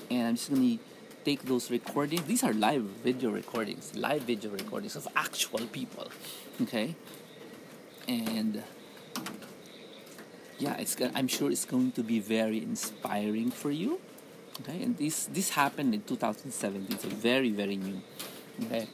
And 0.10 0.28
I'm 0.28 0.36
just 0.36 0.50
gonna 0.50 0.78
take 1.24 1.44
those 1.44 1.70
recordings. 1.72 2.24
These 2.24 2.44
are 2.44 2.54
live 2.54 2.84
video 3.04 3.30
recordings, 3.30 3.96
live 3.96 4.24
video 4.24 4.52
recordings 4.52 4.96
of 4.96 5.08
actual 5.16 5.66
people. 5.68 6.12
Okay? 6.62 6.96
And 8.08 8.64
yeah, 10.58 10.76
it's 10.78 10.98
I'm 11.16 11.28
sure 11.28 11.50
it's 11.50 11.66
going 11.66 11.92
to 11.94 12.04
be 12.04 12.20
very 12.20 12.62
inspiring 12.62 13.52
for 13.52 13.72
you. 13.72 14.00
Okay, 14.62 14.84
and 14.84 14.98
this 14.98 15.26
this 15.28 15.52
happened 15.52 15.94
in 15.94 16.02
2017, 16.02 17.00
so 17.00 17.08
very 17.08 17.50
very 17.50 17.78
new. 17.78 18.02
Okay, 18.66 18.88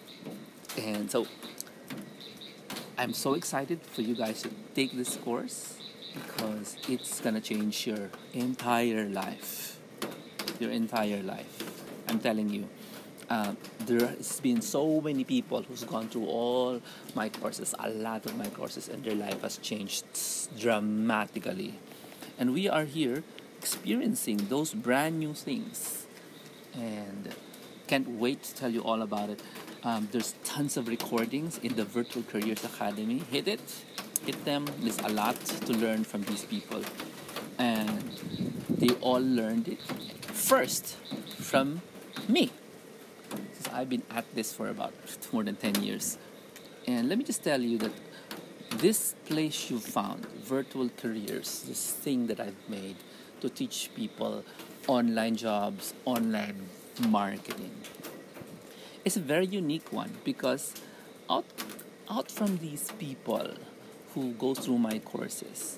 and 0.77 1.09
so 1.09 1.25
I'm 2.97 3.13
so 3.13 3.33
excited 3.33 3.81
for 3.81 4.01
you 4.03 4.15
guys 4.15 4.43
to 4.43 4.49
take 4.75 4.93
this 4.93 5.17
course 5.17 5.79
because 6.15 6.77
it's 6.87 7.19
gonna 7.21 7.41
change 7.41 7.85
your 7.87 8.09
entire 8.33 9.05
life. 9.05 9.79
Your 10.59 10.71
entire 10.71 11.21
life. 11.21 11.53
I'm 12.07 12.19
telling 12.19 12.49
you. 12.49 12.67
uh, 13.29 13.53
there 13.85 14.07
has 14.07 14.39
been 14.39 14.61
so 14.61 15.01
many 15.01 15.23
people 15.23 15.63
who's 15.63 15.83
gone 15.83 16.09
through 16.09 16.25
all 16.25 16.81
my 17.15 17.29
courses, 17.29 17.73
a 17.79 17.89
lot 17.89 18.25
of 18.25 18.37
my 18.37 18.47
courses, 18.47 18.89
and 18.89 19.03
their 19.03 19.15
life 19.15 19.41
has 19.41 19.57
changed 19.57 20.05
dramatically. 20.59 21.75
And 22.37 22.53
we 22.53 22.67
are 22.69 22.85
here 22.85 23.23
experiencing 23.57 24.47
those 24.49 24.73
brand 24.73 25.19
new 25.19 25.33
things. 25.33 26.05
And 26.73 27.33
can't 27.87 28.07
wait 28.09 28.43
to 28.43 28.55
tell 28.55 28.69
you 28.71 28.81
all 28.81 29.01
about 29.01 29.29
it. 29.29 29.41
Um, 29.83 30.09
there's 30.11 30.35
tons 30.43 30.77
of 30.77 30.87
recordings 30.87 31.59
in 31.59 31.75
the 31.75 31.85
Virtual 31.85 32.23
Careers 32.23 32.63
Academy. 32.63 33.19
Hit 33.19 33.47
it, 33.47 33.61
hit 34.25 34.43
them. 34.45 34.65
There's 34.79 34.99
a 34.99 35.09
lot 35.09 35.35
to 35.45 35.73
learn 35.73 36.03
from 36.03 36.23
these 36.23 36.43
people. 36.43 36.81
And 37.57 37.89
they 38.69 38.89
all 38.95 39.21
learned 39.21 39.67
it 39.67 39.81
first 40.33 40.97
from 41.37 41.81
me. 42.27 42.51
I've 43.71 43.89
been 43.89 44.03
at 44.09 44.25
this 44.33 44.53
for 44.53 44.69
about 44.69 44.93
more 45.31 45.43
than 45.43 45.55
10 45.55 45.83
years. 45.83 46.17
And 46.87 47.09
let 47.09 47.17
me 47.17 47.23
just 47.23 47.43
tell 47.43 47.61
you 47.61 47.77
that 47.79 47.91
this 48.77 49.15
place 49.25 49.69
you 49.69 49.79
found, 49.79 50.25
Virtual 50.43 50.89
Careers, 50.97 51.63
this 51.67 51.91
thing 51.91 52.27
that 52.27 52.39
I've 52.39 52.69
made 52.69 52.95
to 53.41 53.49
teach 53.49 53.89
people 53.95 54.43
online 54.87 55.35
jobs, 55.35 55.93
online 56.05 56.67
marketing, 57.07 57.71
it's 59.03 59.17
a 59.17 59.21
very 59.21 59.45
unique 59.45 59.91
one 59.91 60.11
because 60.23 60.73
out, 61.29 61.45
out 62.09 62.31
from 62.31 62.57
these 62.57 62.91
people 62.97 63.53
who 64.15 64.31
go 64.33 64.55
through 64.55 64.79
my 64.79 64.97
courses, 64.99 65.77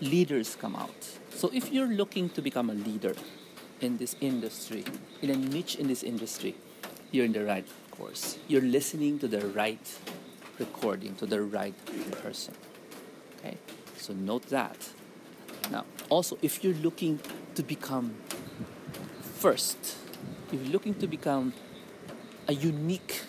leaders 0.00 0.56
come 0.58 0.76
out. 0.76 1.18
So 1.34 1.50
if 1.52 1.72
you're 1.72 1.88
looking 1.88 2.30
to 2.30 2.40
become 2.40 2.70
a 2.70 2.74
leader 2.74 3.14
in 3.80 3.98
this 3.98 4.14
industry, 4.20 4.84
in 5.20 5.30
a 5.30 5.36
niche 5.36 5.76
in 5.76 5.88
this 5.88 6.04
industry, 6.04 6.54
you're 7.10 7.24
in 7.24 7.32
the 7.32 7.44
right 7.44 7.66
course. 7.90 8.38
You're 8.48 8.62
listening 8.62 9.18
to 9.18 9.28
the 9.28 9.46
right 9.48 9.98
recording, 10.58 11.16
to 11.16 11.26
the 11.26 11.42
right 11.42 11.74
person. 12.22 12.54
Okay? 13.38 13.58
So 13.96 14.12
note 14.14 14.46
that. 14.48 14.88
Now, 15.70 15.84
also, 16.08 16.38
if 16.40 16.62
you're 16.62 16.74
looking 16.74 17.20
to 17.56 17.62
become 17.62 18.14
first, 19.38 19.96
if 20.52 20.62
you're 20.62 20.72
looking 20.72 20.94
to 20.94 21.06
become 21.06 21.52
a 22.46 22.54
unique 22.54 23.22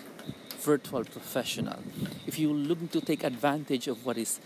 virtual 0.63 1.03
professional, 1.03 1.79
if 2.25 2.39
you're 2.39 2.53
looking 2.53 2.87
to 2.89 3.01
take 3.01 3.23
advantage 3.23 3.87
of 3.87 4.05
what 4.05 4.17
is 4.17 4.39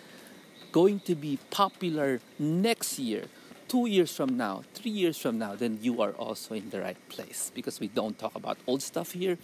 going 0.71 0.99
to 1.01 1.15
be 1.15 1.37
popular 1.49 2.19
next 2.39 2.99
year, 2.99 3.25
two 3.67 3.85
years 3.85 4.15
from 4.15 4.37
now, 4.37 4.63
three 4.73 4.91
years 4.91 5.17
from 5.17 5.37
now, 5.37 5.55
then 5.55 5.77
you 5.81 6.01
are 6.01 6.11
also 6.11 6.55
in 6.55 6.69
the 6.69 6.81
right 6.81 6.97
place 7.09 7.51
because 7.53 7.79
we 7.79 7.87
don't 7.87 8.17
talk 8.17 8.35
about 8.35 8.57
old 8.65 8.81
stuff 8.81 9.11
here, 9.11 9.37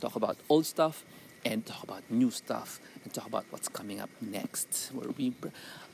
talk 0.00 0.16
about 0.16 0.36
old 0.48 0.66
stuff 0.66 1.04
and 1.44 1.64
talk 1.64 1.82
about 1.82 2.02
new 2.10 2.30
stuff 2.30 2.80
and 3.04 3.14
talk 3.14 3.26
about 3.26 3.44
what's 3.50 3.68
coming 3.68 4.00
up 4.00 4.10
next. 4.20 4.90
Where 4.92 5.10
we, 5.16 5.34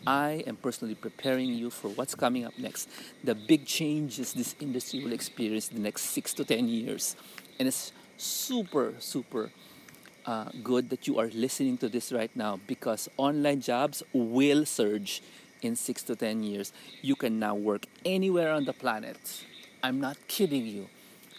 I 0.07 0.43
am 0.47 0.57
personally 0.57 0.95
preparing 0.95 1.51
you 1.55 1.71
for 1.71 1.89
what's 1.89 2.15
coming 2.15 2.45
up 2.45 2.59
next. 2.59 2.89
The 3.23 3.35
big 3.35 3.67
changes 3.67 4.33
this 4.33 4.55
industry 4.61 5.05
will 5.05 5.13
experience 5.13 5.69
in 5.69 5.77
the 5.77 5.83
next 5.83 6.03
six 6.17 6.35
to 6.35 6.45
ten 6.45 6.69
years, 6.69 7.17
and 7.59 7.69
it's 7.69 7.93
super, 8.17 8.95
super. 8.99 9.51
Uh, 10.27 10.49
good 10.63 10.89
that 10.89 11.07
you 11.07 11.19
are 11.19 11.29
listening 11.35 11.77
to 11.77 11.87
this 11.87 12.11
right 12.11 12.35
now 12.35 12.59
because 12.67 13.11
online 13.19 13.61
jobs 13.61 14.03
will 14.15 14.65
surge 14.65 15.21
in 15.61 15.77
six 15.77 16.03
to 16.03 16.17
ten 16.17 16.43
years, 16.43 16.73
you 17.03 17.15
can 17.15 17.39
now 17.39 17.55
work 17.55 17.85
anywhere 18.07 18.51
on 18.51 18.65
the 18.65 18.73
planet. 18.73 19.45
I'm 19.83 20.01
not 20.01 20.17
kidding 20.27 20.65
you. 20.65 20.89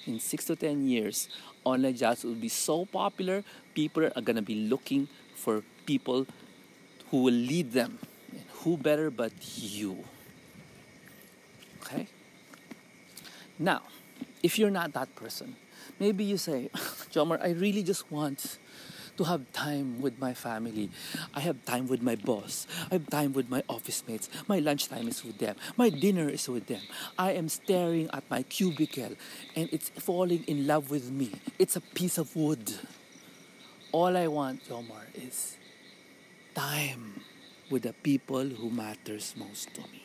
In 0.06 0.20
six 0.20 0.46
to 0.46 0.56
ten 0.56 0.88
years, 0.88 1.30
online 1.64 1.96
jobs 1.96 2.24
will 2.24 2.36
be 2.36 2.50
so 2.50 2.86
popular, 2.86 3.44
people 3.74 4.06
are 4.06 4.22
gonna 4.22 4.44
be 4.44 4.70
looking 4.70 5.08
for 5.34 5.64
people 5.88 6.28
who 7.10 7.24
will 7.24 7.34
lead 7.34 7.72
them. 7.72 7.98
And 8.32 8.44
who 8.62 8.78
better 8.78 9.10
but 9.10 9.34
you? 9.56 10.04
Okay? 11.82 12.08
Now, 13.58 13.82
if 14.46 14.60
you're 14.60 14.70
not 14.70 14.94
that 14.94 15.16
person, 15.16 15.56
maybe 16.00 16.24
you 16.24 16.38
say, 16.38 16.70
Jomar, 17.12 17.42
I 17.42 17.50
really 17.50 17.82
just 17.82 18.12
want 18.12 18.60
to 19.18 19.24
have 19.24 19.42
time 19.54 20.00
with 20.00 20.20
my 20.20 20.36
family. 20.36 20.92
I 21.34 21.40
have 21.40 21.66
time 21.66 21.88
with 21.88 22.04
my 22.04 22.14
boss. 22.14 22.68
I 22.92 22.94
have 22.94 23.10
time 23.10 23.34
with 23.34 23.50
my 23.50 23.64
office 23.68 24.04
mates. 24.08 24.30
My 24.48 24.60
lunchtime 24.60 25.08
is 25.08 25.24
with 25.24 25.40
them. 25.40 25.56
My 25.78 25.90
dinner 25.90 26.30
is 26.30 26.48
with 26.48 26.68
them. 26.68 26.82
I 27.18 27.32
am 27.32 27.50
staring 27.50 28.08
at 28.14 28.30
my 28.30 28.44
cubicle 28.44 29.16
and 29.56 29.68
it's 29.72 29.90
falling 29.90 30.44
in 30.44 30.68
love 30.68 30.92
with 30.92 31.10
me. 31.10 31.32
It's 31.58 31.76
a 31.76 31.82
piece 31.82 32.20
of 32.20 32.36
wood. 32.36 32.72
All 33.92 34.16
I 34.16 34.28
want, 34.28 34.64
Jomar, 34.70 35.06
is 35.16 35.58
time 36.54 37.22
with 37.72 37.82
the 37.82 37.94
people 37.94 38.44
who 38.46 38.70
matters 38.70 39.34
most 39.36 39.74
to 39.74 39.82
me 39.82 40.05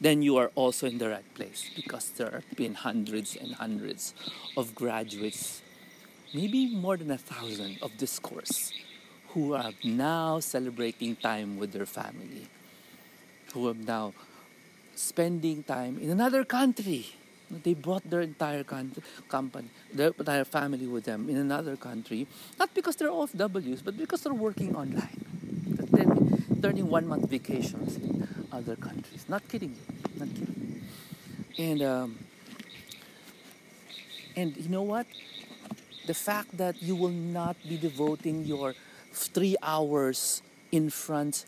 then 0.00 0.22
you 0.22 0.36
are 0.38 0.50
also 0.54 0.86
in 0.86 0.98
the 0.98 1.08
right 1.08 1.34
place 1.34 1.70
because 1.76 2.10
there 2.16 2.30
have 2.30 2.56
been 2.56 2.74
hundreds 2.74 3.36
and 3.36 3.54
hundreds 3.54 4.14
of 4.56 4.74
graduates 4.74 5.62
maybe 6.32 6.68
more 6.68 6.96
than 6.96 7.10
a 7.10 7.18
thousand 7.18 7.76
of 7.82 7.90
this 7.98 8.18
course 8.18 8.72
who 9.34 9.54
are 9.54 9.72
now 9.84 10.40
celebrating 10.40 11.14
time 11.16 11.58
with 11.58 11.72
their 11.72 11.86
family, 11.86 12.46
who 13.52 13.68
are 13.68 13.74
now 13.74 14.12
spending 14.94 15.62
time 15.62 15.98
in 15.98 16.10
another 16.10 16.44
country. 16.44 17.06
They 17.50 17.74
brought 17.74 18.08
their 18.08 18.20
entire 18.20 18.62
country, 18.62 19.02
company, 19.28 19.68
their 19.92 20.12
entire 20.16 20.44
family 20.44 20.86
with 20.86 21.04
them 21.04 21.28
in 21.28 21.36
another 21.36 21.76
country, 21.76 22.28
not 22.58 22.72
because 22.74 22.94
they're 22.94 23.10
OFWs, 23.10 23.82
but 23.84 23.98
because 23.98 24.22
they're 24.22 24.34
working 24.34 24.76
online. 24.76 25.24
They're 25.90 26.62
turning 26.62 26.88
one 26.88 27.08
month 27.08 27.28
vacations 27.28 27.98
other 28.52 28.76
countries. 28.76 29.24
Not 29.28 29.46
kidding 29.48 29.76
not 30.18 30.28
kidding. 30.28 30.82
And 31.58 31.82
um, 31.82 32.18
and 34.36 34.56
you 34.56 34.68
know 34.68 34.82
what? 34.82 35.06
the 36.10 36.14
fact 36.14 36.56
that 36.56 36.82
you 36.82 36.96
will 36.96 37.16
not 37.40 37.56
be 37.68 37.76
devoting 37.76 38.44
your 38.44 38.74
three 39.12 39.56
hours 39.62 40.42
in 40.72 40.90
front 40.90 41.44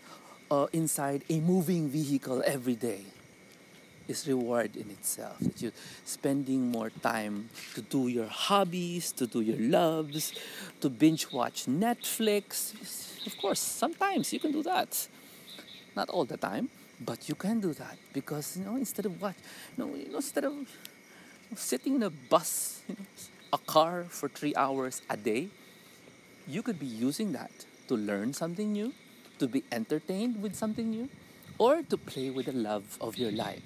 uh, 0.51 0.67
inside 0.73 1.25
a 1.29 1.41
moving 1.41 1.89
vehicle 1.89 2.43
every 2.47 2.77
day 2.77 3.03
is 4.07 4.29
reward 4.29 4.77
in 4.77 4.89
itself 4.91 5.39
that 5.41 5.61
you're 5.63 5.79
spending 6.05 6.71
more 6.71 6.91
time 7.03 7.49
to 7.75 7.83
do 7.83 8.07
your 8.07 8.27
hobbies 8.27 9.11
to 9.11 9.27
do 9.27 9.41
your 9.41 9.59
loves 9.59 10.33
to 10.81 10.89
binge 10.89 11.31
watch 11.33 11.67
netflix 11.67 12.75
of 13.27 13.37
course 13.39 13.61
sometimes 13.61 14.33
you 14.33 14.39
can 14.39 14.53
do 14.53 14.63
that 14.63 15.09
not 15.97 16.09
all 16.11 16.25
the 16.25 16.37
time 16.37 16.69
but 17.01 17.29
you 17.29 17.35
can 17.35 17.61
do 17.61 17.73
that 17.75 17.97
because 18.13 18.57
you 18.57 18.65
know 18.65 18.77
instead 18.77 19.07
of 19.07 19.21
what 19.21 19.35
you 19.77 19.85
know, 19.85 19.95
you 19.95 20.09
know 20.11 20.17
instead 20.17 20.45
of 20.45 20.55
sitting 21.55 21.97
in 21.97 22.03
a 22.03 22.11
bus 22.11 22.83
you 22.89 22.97
know, 22.99 23.07
a 23.53 23.59
car 23.59 24.07
for 24.09 24.29
three 24.29 24.55
hours 24.57 25.03
a 25.11 25.17
day, 25.17 25.49
you 26.47 26.63
could 26.63 26.79
be 26.79 26.87
using 26.87 27.33
that 27.33 27.51
to 27.89 27.97
learn 27.97 28.33
something 28.33 28.73
new, 28.73 28.93
to 29.39 29.47
be 29.47 29.63
entertained 29.71 30.43
with 30.43 30.55
something 30.55 30.91
new, 30.91 31.09
or 31.59 31.83
to 31.83 31.97
play 31.99 32.31
with 32.31 32.47
the 32.47 32.53
love 32.53 32.97
of 33.01 33.19
your 33.19 33.31
life. 33.31 33.63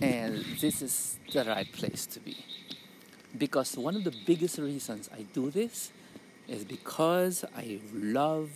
And 0.00 0.44
this 0.60 0.82
is 0.82 1.18
the 1.32 1.44
right 1.44 1.70
place 1.72 2.06
to 2.06 2.20
be. 2.20 2.36
Because 3.38 3.76
one 3.78 3.96
of 3.96 4.04
the 4.04 4.12
biggest 4.26 4.58
reasons 4.58 5.08
I 5.14 5.22
do 5.32 5.50
this 5.50 5.92
is 6.48 6.64
because 6.64 7.44
I 7.56 7.80
love 7.94 8.50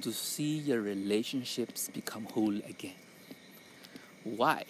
to 0.00 0.12
see 0.12 0.58
your 0.58 0.80
relationships 0.80 1.88
become 1.92 2.24
whole 2.24 2.56
again. 2.68 2.94
Why? 4.24 4.64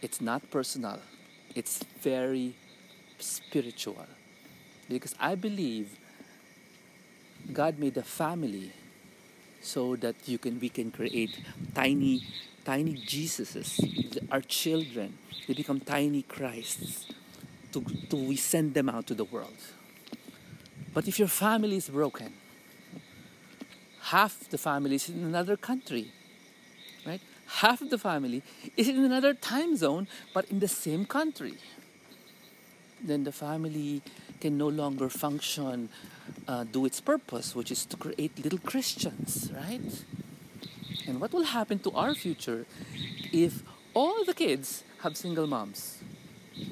It's 0.00 0.20
not 0.20 0.50
personal, 0.50 1.00
it's 1.54 1.84
very 2.00 2.54
spiritual. 3.18 4.06
Because 4.88 5.14
I 5.20 5.34
believe 5.36 5.98
God 7.52 7.78
made 7.78 7.96
a 7.96 8.02
family 8.02 8.72
so 9.60 9.96
that 9.96 10.16
you 10.26 10.38
can 10.38 10.58
we 10.58 10.68
can 10.68 10.90
create 10.90 11.40
tiny 11.74 12.26
tiny 12.64 12.94
Jesuses, 12.94 13.78
our 14.30 14.40
children. 14.40 15.18
They 15.46 15.54
become 15.54 15.80
tiny 15.80 16.22
Christs. 16.22 17.06
To, 17.72 17.80
to 18.10 18.16
we 18.16 18.36
send 18.36 18.74
them 18.74 18.90
out 18.90 19.06
to 19.06 19.14
the 19.14 19.24
world. 19.24 19.56
But 20.92 21.08
if 21.08 21.18
your 21.18 21.28
family 21.28 21.76
is 21.76 21.88
broken, 21.88 22.34
half 24.12 24.48
the 24.50 24.58
family 24.58 24.96
is 24.96 25.08
in 25.08 25.24
another 25.24 25.56
country, 25.56 26.12
right? 27.06 27.20
Half 27.62 27.82
of 27.82 27.90
the 27.90 27.98
family 27.98 28.42
is 28.76 28.88
in 28.88 29.04
another 29.04 29.34
time 29.34 29.76
zone, 29.76 30.06
but 30.34 30.44
in 30.52 30.60
the 30.60 30.68
same 30.68 31.04
country 31.06 31.56
then 33.04 33.24
the 33.24 33.32
family 33.32 34.02
can 34.40 34.56
no 34.56 34.68
longer 34.68 35.08
function, 35.08 35.88
uh, 36.48 36.64
do 36.64 36.86
its 36.86 37.00
purpose, 37.00 37.54
which 37.54 37.70
is 37.70 37.84
to 37.86 37.96
create 37.96 38.38
little 38.42 38.58
Christians, 38.58 39.50
right? 39.54 40.04
And 41.06 41.20
what 41.20 41.32
will 41.32 41.44
happen 41.44 41.78
to 41.80 41.90
our 41.92 42.14
future 42.14 42.66
if 43.32 43.62
all 43.94 44.24
the 44.24 44.34
kids 44.34 44.84
have 45.02 45.16
single 45.16 45.46
moms? 45.46 45.98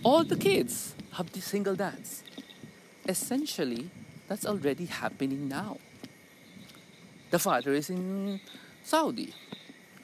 All 0.03 0.25
the 0.25 0.37
kids 0.37 0.95
have 1.13 1.33
the 1.33 1.41
single 1.41 1.75
dads. 1.75 2.23
essentially, 3.09 3.91
that's 4.29 4.47
already 4.47 4.87
happening 4.87 5.49
now. 5.49 5.79
The 7.31 7.39
father 7.39 7.73
is 7.73 7.91
in 7.91 8.41
Saudi, 8.83 9.33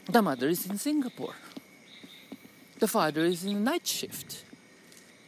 the 0.09 0.21
mother 0.21 0.47
is 0.47 0.65
in 0.65 0.77
Singapore. 0.77 1.35
The 2.79 2.87
father 2.87 3.25
is 3.25 3.43
in 3.43 3.63
night 3.63 3.85
shift. 3.87 4.45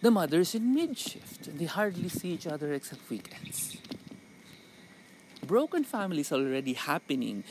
The 0.02 0.12
mother 0.12 0.40
is 0.40 0.56
in 0.56 0.74
mid 0.74 0.98
shift. 0.98 1.58
They 1.58 1.66
hardly 1.66 2.08
see 2.08 2.30
each 2.30 2.48
other 2.48 2.74
except 2.74 3.10
weekends. 3.10 3.76
Broken 5.46 5.84
families 5.84 6.32
already 6.32 6.74
happening 6.74 7.44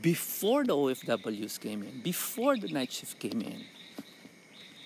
before 0.00 0.64
the 0.64 0.74
OFWs 0.74 1.60
came 1.60 1.82
in, 1.82 2.00
before 2.00 2.56
the 2.56 2.68
night 2.68 2.90
shift 2.90 3.18
came 3.20 3.40
in. 3.42 3.64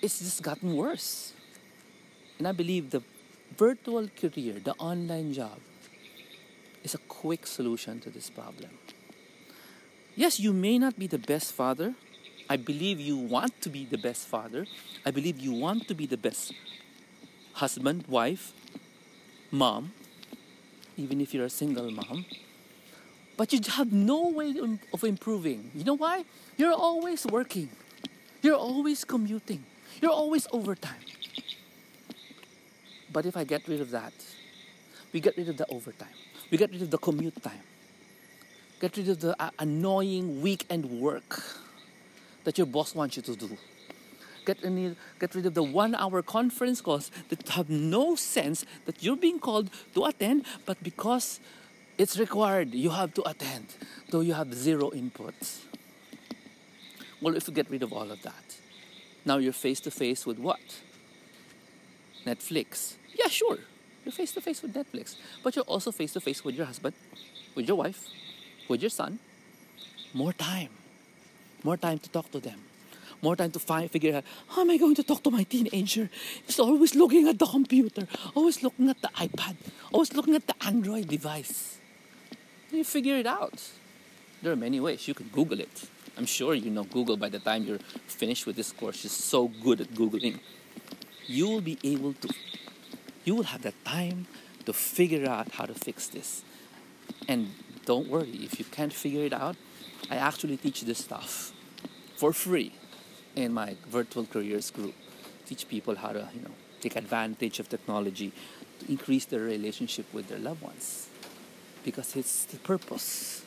It's 0.01 0.19
just 0.19 0.43
gotten 0.43 0.75
worse. 0.75 1.33
And 2.37 2.47
I 2.47 2.51
believe 2.51 2.91
the 2.91 3.01
virtual 3.57 4.07
career, 4.09 4.59
the 4.63 4.73
online 4.73 5.33
job, 5.33 5.59
is 6.83 6.93
a 6.93 6.99
quick 6.99 7.47
solution 7.47 7.99
to 8.01 8.09
this 8.09 8.29
problem. 8.29 8.69
Yes, 10.19 10.37
you 10.37 10.51
may 10.51 10.77
not 10.77 10.99
be 10.99 11.07
the 11.07 11.17
best 11.17 11.53
father. 11.53 11.95
I 12.49 12.57
believe 12.57 12.99
you 12.99 13.15
want 13.15 13.61
to 13.61 13.69
be 13.69 13.85
the 13.85 13.97
best 13.97 14.27
father. 14.27 14.67
I 15.05 15.11
believe 15.11 15.39
you 15.39 15.53
want 15.53 15.87
to 15.87 15.95
be 15.95 16.05
the 16.05 16.17
best 16.17 16.51
husband, 17.53 18.03
wife, 18.05 18.51
mom, 19.49 19.93
even 20.97 21.21
if 21.21 21.33
you're 21.33 21.45
a 21.45 21.49
single 21.49 21.89
mom. 21.89 22.25
But 23.37 23.53
you 23.53 23.61
have 23.71 23.93
no 23.93 24.27
way 24.27 24.53
of 24.91 25.05
improving. 25.05 25.71
You 25.73 25.85
know 25.85 25.95
why? 25.95 26.25
You're 26.57 26.75
always 26.75 27.25
working, 27.25 27.69
you're 28.41 28.59
always 28.59 29.05
commuting, 29.05 29.63
you're 30.01 30.11
always 30.11 30.47
overtime. 30.51 30.99
But 33.13 33.25
if 33.25 33.37
I 33.37 33.45
get 33.45 33.65
rid 33.69 33.79
of 33.79 33.91
that, 33.91 34.11
we 35.13 35.21
get 35.21 35.37
rid 35.37 35.47
of 35.47 35.55
the 35.55 35.67
overtime, 35.71 36.17
we 36.51 36.57
get 36.57 36.71
rid 36.71 36.81
of 36.81 36.91
the 36.91 36.97
commute 36.97 37.41
time, 37.41 37.63
get 38.79 38.95
rid 38.97 39.09
of 39.09 39.19
the 39.19 39.41
uh, 39.41 39.49
annoying 39.59 40.41
weekend 40.41 40.85
work 40.85 41.43
that 42.43 42.57
your 42.57 42.67
boss 42.67 42.95
wants 42.95 43.17
you 43.17 43.23
to 43.23 43.35
do. 43.35 43.57
Get, 44.45 44.63
any, 44.63 44.95
get 45.19 45.35
rid 45.35 45.45
of 45.45 45.53
the 45.53 45.63
one 45.63 45.93
hour 45.93 46.21
conference 46.21 46.81
calls 46.81 47.11
that 47.29 47.47
have 47.49 47.69
no 47.69 48.15
sense 48.15 48.65
that 48.85 49.03
you're 49.03 49.17
being 49.17 49.39
called 49.39 49.69
to 49.93 50.05
attend, 50.05 50.45
but 50.65 50.81
because 50.81 51.39
it's 51.97 52.17
required, 52.17 52.73
you 52.73 52.89
have 52.89 53.13
to 53.15 53.29
attend, 53.29 53.75
though 54.09 54.21
you 54.21 54.33
have 54.33 54.53
zero 54.53 54.91
input. 54.91 55.35
Well, 57.21 57.35
if 57.35 57.47
you 57.47 57.53
get 57.53 57.69
rid 57.69 57.83
of 57.83 57.91
all 57.91 58.09
of 58.09 58.21
that, 58.23 58.57
now 59.25 59.37
you're 59.37 59.53
face 59.53 59.81
to 59.81 59.91
face 59.91 60.25
with 60.25 60.39
what? 60.39 60.59
Netflix. 62.25 62.95
Yeah, 63.13 63.27
sure. 63.27 63.59
You're 64.05 64.13
face 64.13 64.31
to 64.31 64.41
face 64.41 64.61
with 64.61 64.73
Netflix. 64.73 65.17
But 65.43 65.55
you're 65.55 65.65
also 65.65 65.91
face 65.91 66.13
to 66.13 66.21
face 66.21 66.43
with 66.43 66.55
your 66.55 66.65
husband, 66.65 66.95
with 67.53 67.67
your 67.67 67.75
wife, 67.75 68.07
with 68.69 68.81
your 68.81 68.89
son. 68.89 69.19
More 70.13 70.33
time. 70.33 70.69
More 71.63 71.77
time 71.77 71.99
to 71.99 72.09
talk 72.09 72.31
to 72.31 72.39
them. 72.39 72.59
More 73.21 73.35
time 73.35 73.51
to 73.51 73.59
find, 73.59 73.91
figure 73.91 74.15
out 74.15 74.23
how 74.47 74.61
am 74.61 74.69
I 74.69 74.77
going 74.77 74.95
to 74.95 75.03
talk 75.03 75.21
to 75.23 75.31
my 75.31 75.43
teenager? 75.43 76.09
He's 76.45 76.59
always 76.59 76.95
looking 76.95 77.27
at 77.27 77.37
the 77.37 77.45
computer, 77.45 78.07
always 78.33 78.63
looking 78.63 78.89
at 78.89 79.01
the 79.01 79.09
iPad, 79.09 79.57
always 79.91 80.13
looking 80.13 80.35
at 80.35 80.47
the 80.47 80.55
Android 80.65 81.07
device. 81.09 81.79
You 82.71 82.83
figure 82.85 83.17
it 83.17 83.25
out. 83.25 83.71
There 84.41 84.53
are 84.53 84.55
many 84.55 84.79
ways. 84.79 85.05
You 85.05 85.13
can 85.13 85.27
Google 85.27 85.59
it. 85.59 85.89
I'm 86.17 86.25
sure 86.25 86.53
you 86.53 86.69
know 86.69 86.85
Google 86.85 87.17
by 87.17 87.29
the 87.29 87.39
time 87.39 87.63
you're 87.63 87.79
finished 88.07 88.45
with 88.45 88.55
this 88.55 88.71
course. 88.71 89.03
You're 89.03 89.11
so 89.11 89.47
good 89.47 89.81
at 89.81 89.89
Googling. 89.89 90.39
You 91.27 91.49
will 91.49 91.61
be 91.61 91.77
able 91.83 92.13
to, 92.13 92.29
you 93.25 93.35
will 93.35 93.43
have 93.43 93.63
the 93.63 93.73
time 93.83 94.27
to 94.65 94.71
figure 94.71 95.27
out 95.27 95.51
how 95.51 95.65
to 95.65 95.73
fix 95.73 96.07
this. 96.07 96.43
And 97.27 97.49
don't 97.89 98.07
worry, 98.07 98.37
if 98.43 98.59
you 98.59 98.65
can't 98.65 98.93
figure 98.93 99.23
it 99.23 99.33
out, 99.33 99.55
I 100.11 100.17
actually 100.17 100.57
teach 100.57 100.81
this 100.81 100.99
stuff 100.99 101.51
for 102.17 102.31
free 102.33 102.71
in 103.35 103.51
my 103.51 103.77
virtual 103.89 104.25
careers 104.27 104.69
group. 104.69 104.93
Teach 105.47 105.67
people 105.67 105.95
how 105.95 106.09
to, 106.09 106.29
you 106.35 106.41
know, 106.43 106.55
take 106.81 106.95
advantage 106.95 107.59
of 107.59 107.67
technology 107.67 108.31
to 108.79 108.91
increase 108.91 109.25
their 109.25 109.39
relationship 109.39 110.05
with 110.13 110.27
their 110.27 110.37
loved 110.37 110.61
ones. 110.61 111.09
Because 111.83 112.15
it's 112.15 112.45
the 112.45 112.57
purpose 112.57 113.43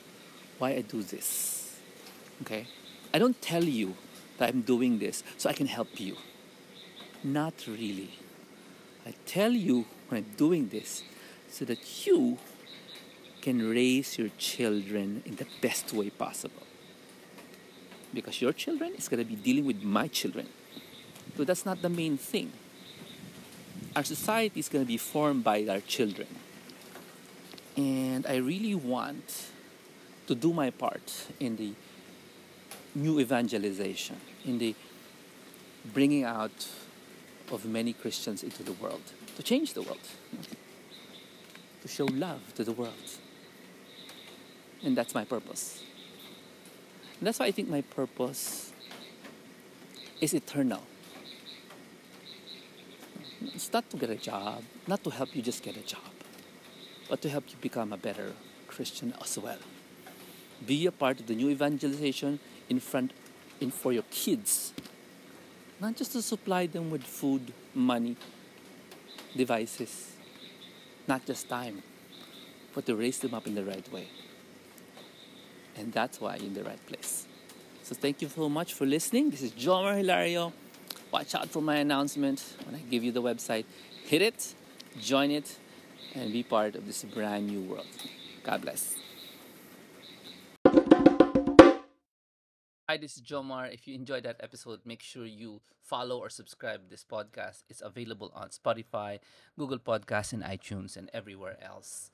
why 0.58 0.70
I 0.70 0.80
do 0.80 1.04
this. 1.04 1.78
Okay? 2.42 2.66
I 3.14 3.20
don't 3.20 3.40
tell 3.40 3.62
you 3.62 3.94
that 4.38 4.48
I'm 4.48 4.62
doing 4.62 4.98
this 4.98 5.22
so 5.38 5.50
I 5.50 5.52
can 5.52 5.68
help 5.68 6.00
you. 6.00 6.16
Not 7.22 7.54
really. 7.68 8.18
I 9.06 9.14
tell 9.24 9.52
you 9.52 9.86
when 10.08 10.24
I'm 10.24 10.32
doing 10.36 10.70
this 10.70 11.04
so 11.48 11.64
that 11.66 12.06
you 12.06 12.38
can 13.42 13.68
raise 13.68 14.16
your 14.16 14.30
children 14.38 15.22
in 15.26 15.36
the 15.36 15.46
best 15.60 15.92
way 15.92 16.08
possible. 16.10 16.62
Because 18.14 18.40
your 18.40 18.52
children 18.52 18.94
is 18.94 19.08
going 19.08 19.22
to 19.22 19.28
be 19.28 19.36
dealing 19.36 19.66
with 19.66 19.82
my 19.82 20.06
children. 20.08 20.48
So 21.36 21.44
that's 21.44 21.66
not 21.66 21.82
the 21.82 21.88
main 21.88 22.16
thing. 22.16 22.52
Our 23.96 24.04
society 24.04 24.60
is 24.60 24.68
going 24.68 24.84
to 24.84 24.88
be 24.88 24.96
formed 24.96 25.44
by 25.44 25.66
our 25.68 25.80
children. 25.80 26.28
And 27.76 28.26
I 28.26 28.36
really 28.36 28.74
want 28.74 29.50
to 30.26 30.34
do 30.34 30.52
my 30.52 30.70
part 30.70 31.26
in 31.40 31.56
the 31.56 31.72
new 32.94 33.18
evangelization, 33.18 34.16
in 34.44 34.58
the 34.58 34.74
bringing 35.92 36.24
out 36.24 36.68
of 37.50 37.64
many 37.64 37.92
Christians 37.92 38.42
into 38.42 38.62
the 38.62 38.72
world, 38.72 39.02
to 39.36 39.42
change 39.42 39.72
the 39.72 39.82
world, 39.82 40.06
to 41.80 41.88
show 41.88 42.04
love 42.04 42.54
to 42.54 42.64
the 42.64 42.72
world. 42.72 43.18
And 44.84 44.96
that's 44.96 45.14
my 45.14 45.24
purpose. 45.24 45.82
And 47.18 47.26
that's 47.26 47.38
why 47.38 47.46
I 47.46 47.50
think 47.52 47.68
my 47.68 47.82
purpose 47.82 48.72
is 50.20 50.34
eternal. 50.34 50.82
It's 53.54 53.72
not 53.72 53.88
to 53.90 53.96
get 53.96 54.10
a 54.10 54.16
job, 54.16 54.62
not 54.86 55.04
to 55.04 55.10
help 55.10 55.34
you 55.34 55.42
just 55.42 55.62
get 55.62 55.76
a 55.76 55.82
job, 55.82 56.12
but 57.08 57.20
to 57.22 57.28
help 57.28 57.44
you 57.50 57.56
become 57.60 57.92
a 57.92 57.96
better 57.96 58.32
Christian 58.66 59.14
as 59.20 59.38
well. 59.38 59.58
Be 60.66 60.86
a 60.86 60.92
part 60.92 61.20
of 61.20 61.26
the 61.26 61.34
new 61.34 61.48
evangelization 61.50 62.38
in 62.68 62.80
front 62.80 63.12
in 63.60 63.70
for 63.70 63.92
your 63.92 64.04
kids. 64.10 64.72
Not 65.80 65.96
just 65.96 66.12
to 66.12 66.22
supply 66.22 66.66
them 66.66 66.90
with 66.90 67.02
food, 67.02 67.52
money, 67.74 68.16
devices, 69.36 70.12
not 71.06 71.26
just 71.26 71.48
time, 71.48 71.82
but 72.74 72.86
to 72.86 72.94
raise 72.94 73.18
them 73.18 73.34
up 73.34 73.46
in 73.46 73.54
the 73.54 73.64
right 73.64 73.92
way. 73.92 74.08
And 75.76 75.92
that's 75.92 76.20
why 76.20 76.36
you're 76.36 76.46
in 76.46 76.54
the 76.54 76.64
right 76.64 76.86
place. 76.86 77.26
So 77.82 77.94
thank 77.94 78.22
you 78.22 78.28
so 78.28 78.48
much 78.48 78.74
for 78.74 78.86
listening. 78.86 79.30
This 79.30 79.42
is 79.42 79.52
Jomar 79.52 79.96
Hilario. 79.96 80.52
Watch 81.12 81.34
out 81.34 81.48
for 81.48 81.60
my 81.60 81.76
announcement 81.76 82.42
when 82.64 82.74
I 82.74 82.80
give 82.90 83.02
you 83.04 83.12
the 83.12 83.22
website. 83.22 83.64
Hit 84.04 84.22
it, 84.22 84.54
join 85.00 85.30
it, 85.30 85.58
and 86.14 86.32
be 86.32 86.42
part 86.42 86.74
of 86.74 86.86
this 86.86 87.04
brand 87.04 87.48
new 87.48 87.62
world. 87.62 87.86
God 88.44 88.62
bless. 88.62 88.96
Hi, 92.88 92.98
this 92.98 93.16
is 93.16 93.22
Jomar. 93.22 93.72
If 93.72 93.88
you 93.88 93.94
enjoyed 93.94 94.24
that 94.24 94.36
episode, 94.40 94.80
make 94.84 95.02
sure 95.02 95.24
you 95.24 95.62
follow 95.82 96.18
or 96.18 96.28
subscribe 96.28 96.90
this 96.90 97.04
podcast. 97.10 97.62
It's 97.70 97.80
available 97.80 98.30
on 98.34 98.50
Spotify, 98.50 99.18
Google 99.58 99.78
Podcasts, 99.78 100.32
and 100.34 100.42
iTunes, 100.42 100.96
and 100.96 101.08
everywhere 101.14 101.56
else. 101.62 102.10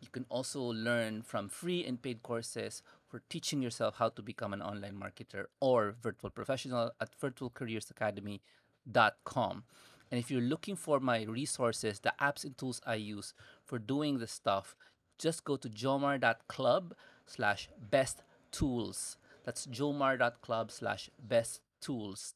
You 0.00 0.08
can 0.10 0.26
also 0.28 0.62
learn 0.62 1.22
from 1.22 1.48
free 1.48 1.84
and 1.84 2.00
paid 2.00 2.22
courses 2.22 2.84
for 3.08 3.20
teaching 3.28 3.60
yourself 3.62 3.96
how 3.96 4.10
to 4.10 4.22
become 4.22 4.52
an 4.52 4.62
online 4.62 4.94
marketer 4.94 5.46
or 5.60 5.96
virtual 6.00 6.30
professional 6.30 6.92
at 7.00 7.18
virtualcareersacademy.com. 7.20 9.64
And 10.10 10.18
if 10.18 10.30
you're 10.30 10.40
looking 10.40 10.76
for 10.76 11.00
my 11.00 11.24
resources, 11.24 12.00
the 12.00 12.14
apps 12.20 12.44
and 12.44 12.56
tools 12.56 12.80
I 12.86 12.94
use 12.94 13.34
for 13.64 13.78
doing 13.78 14.18
this 14.18 14.32
stuff, 14.32 14.74
just 15.18 15.44
go 15.44 15.56
to 15.56 15.68
jomar.club 15.68 16.94
slash 17.26 17.68
best 17.90 18.22
tools. 18.52 19.18
That's 19.44 19.66
jomar.club 19.66 20.70
slash 20.70 21.10
best 21.18 21.60
tools. 21.80 22.34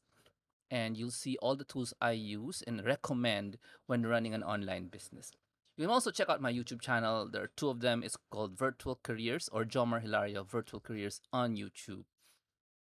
And 0.69 0.97
you'll 0.97 1.11
see 1.11 1.37
all 1.41 1.55
the 1.55 1.63
tools 1.63 1.93
I 2.01 2.11
use 2.11 2.61
and 2.65 2.85
recommend 2.85 3.57
when 3.85 4.05
running 4.05 4.33
an 4.33 4.43
online 4.43 4.87
business. 4.87 5.31
You 5.75 5.85
can 5.85 5.91
also 5.91 6.11
check 6.11 6.29
out 6.29 6.41
my 6.41 6.53
YouTube 6.53 6.81
channel. 6.81 7.27
There 7.27 7.43
are 7.43 7.51
two 7.55 7.69
of 7.69 7.79
them. 7.79 8.03
It's 8.03 8.17
called 8.29 8.55
Virtual 8.57 8.99
Careers 9.01 9.49
or 9.51 9.65
Jomar 9.65 10.01
Hilario 10.01 10.43
Virtual 10.43 10.79
Careers 10.79 11.19
on 11.31 11.55
YouTube. 11.55 12.03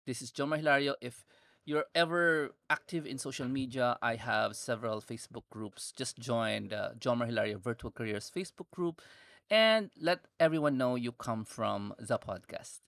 This 0.06 0.20
is 0.20 0.30
Jomar 0.30 0.58
Hilario. 0.58 0.94
If 1.00 1.24
you're 1.64 1.86
ever 1.94 2.50
active 2.68 3.06
in 3.06 3.16
social 3.16 3.48
media, 3.48 3.96
I 4.02 4.16
have 4.16 4.54
several 4.54 5.00
Facebook 5.00 5.44
groups. 5.50 5.94
Just 5.96 6.18
join 6.18 6.68
the 6.68 6.78
uh, 6.78 6.94
Jomar 6.94 7.26
Hilario 7.26 7.58
Virtual 7.58 7.90
Careers 7.90 8.30
Facebook 8.34 8.70
group 8.70 9.00
and 9.48 9.90
let 9.98 10.20
everyone 10.38 10.76
know 10.76 10.96
you 10.96 11.12
come 11.12 11.46
from 11.46 11.94
the 11.98 12.18
podcast. 12.18 12.80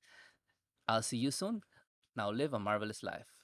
I'll 0.87 1.03
see 1.03 1.17
you 1.17 1.31
soon. 1.31 1.63
Now 2.15 2.31
live 2.31 2.53
a 2.53 2.59
marvelous 2.59 3.03
life. 3.03 3.36